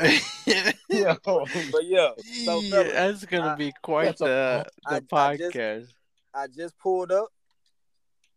Yo. 0.88 1.14
But 1.24 1.84
yeah, 1.84 2.10
so 2.44 2.60
yeah, 2.62 2.82
that's 2.82 3.24
gonna 3.24 3.52
I, 3.52 3.54
be 3.56 3.72
quite 3.82 4.16
the 4.18 4.66
the 4.88 4.94
I, 4.96 5.00
podcast. 5.00 5.56
I 5.56 5.78
just, 5.80 5.94
I 6.34 6.46
just, 6.46 6.78
pulled 6.78 7.10
up. 7.10 7.28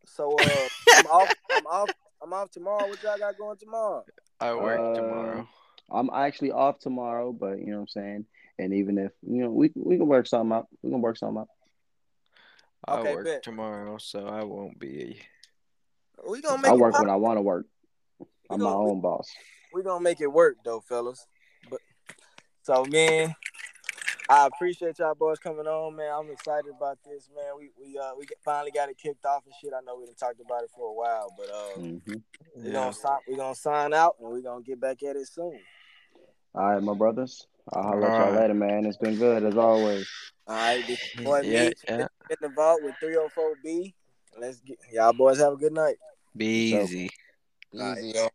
So 0.06 0.36
uh, 0.39 0.67
I'm 0.95 1.06
off. 1.06 1.34
I'm 1.52 1.67
off. 1.67 1.89
I'm 2.24 2.34
off 2.34 2.52
tomorrow. 2.52 2.88
What 2.88 3.04
y'all 3.04 3.17
got 3.17 3.38
going 3.38 3.58
tomorrow? 3.58 4.04
I 4.39 4.54
work 4.56 4.80
uh, 4.80 5.00
tomorrow. 5.00 5.48
I'm 5.91 6.10
actually 6.13 6.52
off 6.52 6.80
tomorrow, 6.80 7.32
but 7.32 7.60
you 7.60 7.67
know 7.67 7.78
what 7.78 7.82
I'm 7.82 7.88
saying. 7.88 8.26
And 8.58 8.74
even 8.74 8.98
if 8.98 9.12
you 9.21 9.43
know, 9.43 9.52
we 9.52 9.71
we 9.76 9.98
can 9.98 10.08
work 10.08 10.26
something 10.26 10.56
out. 10.56 10.67
We 10.82 10.89
can 10.89 11.02
work 11.02 11.17
something 11.17 11.41
out. 11.41 11.50
I 12.88 13.00
okay, 13.00 13.15
work 13.15 13.26
bet. 13.26 13.43
tomorrow, 13.43 13.98
so 13.98 14.28
I 14.28 14.43
won't 14.43 14.80
be. 14.80 15.19
We 16.28 16.41
gonna 16.41 16.62
make. 16.62 16.71
I 16.71 16.76
work 16.76 17.00
when 17.00 17.10
I 17.10 17.15
want 17.15 17.38
to 17.38 17.41
work. 17.41 17.65
I'm 18.50 18.60
gonna, 18.60 18.63
my 18.63 18.76
own 18.76 19.02
boss. 19.02 19.30
We 19.74 19.84
gonna 19.84 20.04
make 20.04 20.21
it 20.21 20.28
work 20.28 20.58
though, 20.63 20.82
fellas. 20.82 21.26
But 21.69 21.80
so 22.62 22.86
man, 22.86 23.36
I 24.30 24.48
appreciate 24.48 25.00
y'all 25.00 25.15
boys 25.15 25.39
coming 25.39 25.67
on, 25.67 25.95
man. 25.95 26.12
I'm 26.13 26.30
excited 26.32 26.71
about 26.76 27.00
this, 27.06 27.30
man. 27.36 27.54
We 27.58 27.71
we 27.80 27.98
uh 27.98 28.12
we 28.17 28.26
finally 28.43 28.71
got 28.71 28.89
it 28.89 28.98
kicked 28.98 29.26
off 29.26 29.43
and 29.45 29.54
shit. 29.62 29.74
I 29.74 29.82
know 29.84 29.98
we 29.98 30.06
done 30.06 30.15
talked 30.15 30.39
about 30.39 30.63
it 30.63 30.69
for 30.76 30.89
a 30.89 30.93
while, 30.93 31.34
but 31.38 31.50
uh, 31.50 31.80
mm-hmm. 31.80 32.63
we 32.63 32.71
gonna 32.71 32.93
sign 32.93 33.19
we 33.28 33.36
gonna 33.36 33.56
sign 33.56 33.93
out 33.93 34.15
and 34.19 34.32
we 34.32 34.41
gonna 34.41 34.63
get 34.63 34.80
back 34.80 35.02
at 35.04 35.15
it 35.15 35.28
soon. 35.28 35.60
All 36.54 36.69
right, 36.69 36.82
my 36.82 36.93
brothers. 36.93 37.48
I'll 37.73 37.99
let 37.99 38.10
y'all 38.10 38.34
later, 38.34 38.54
man. 38.54 38.86
It's 38.86 38.97
been 38.97 39.15
good 39.17 39.43
as 39.43 39.58
always. 39.58 40.08
All 40.47 40.56
right, 40.56 40.86
this 40.86 40.99
boy 41.23 41.41
yeah, 41.41 41.69
yeah. 41.88 42.08
in 42.30 42.38
the 42.41 42.49
vault 42.49 42.82
with 42.84 42.93
304B. 43.04 43.93
Let's 44.39 44.60
get 44.60 44.78
y'all 44.91 45.13
boys 45.13 45.39
have 45.39 45.54
a 45.54 45.58
good 45.58 45.73
night. 45.73 45.95
Be 46.36 46.73
easy. 46.73 47.10
Easy, 47.73 48.12
yo. 48.15 48.30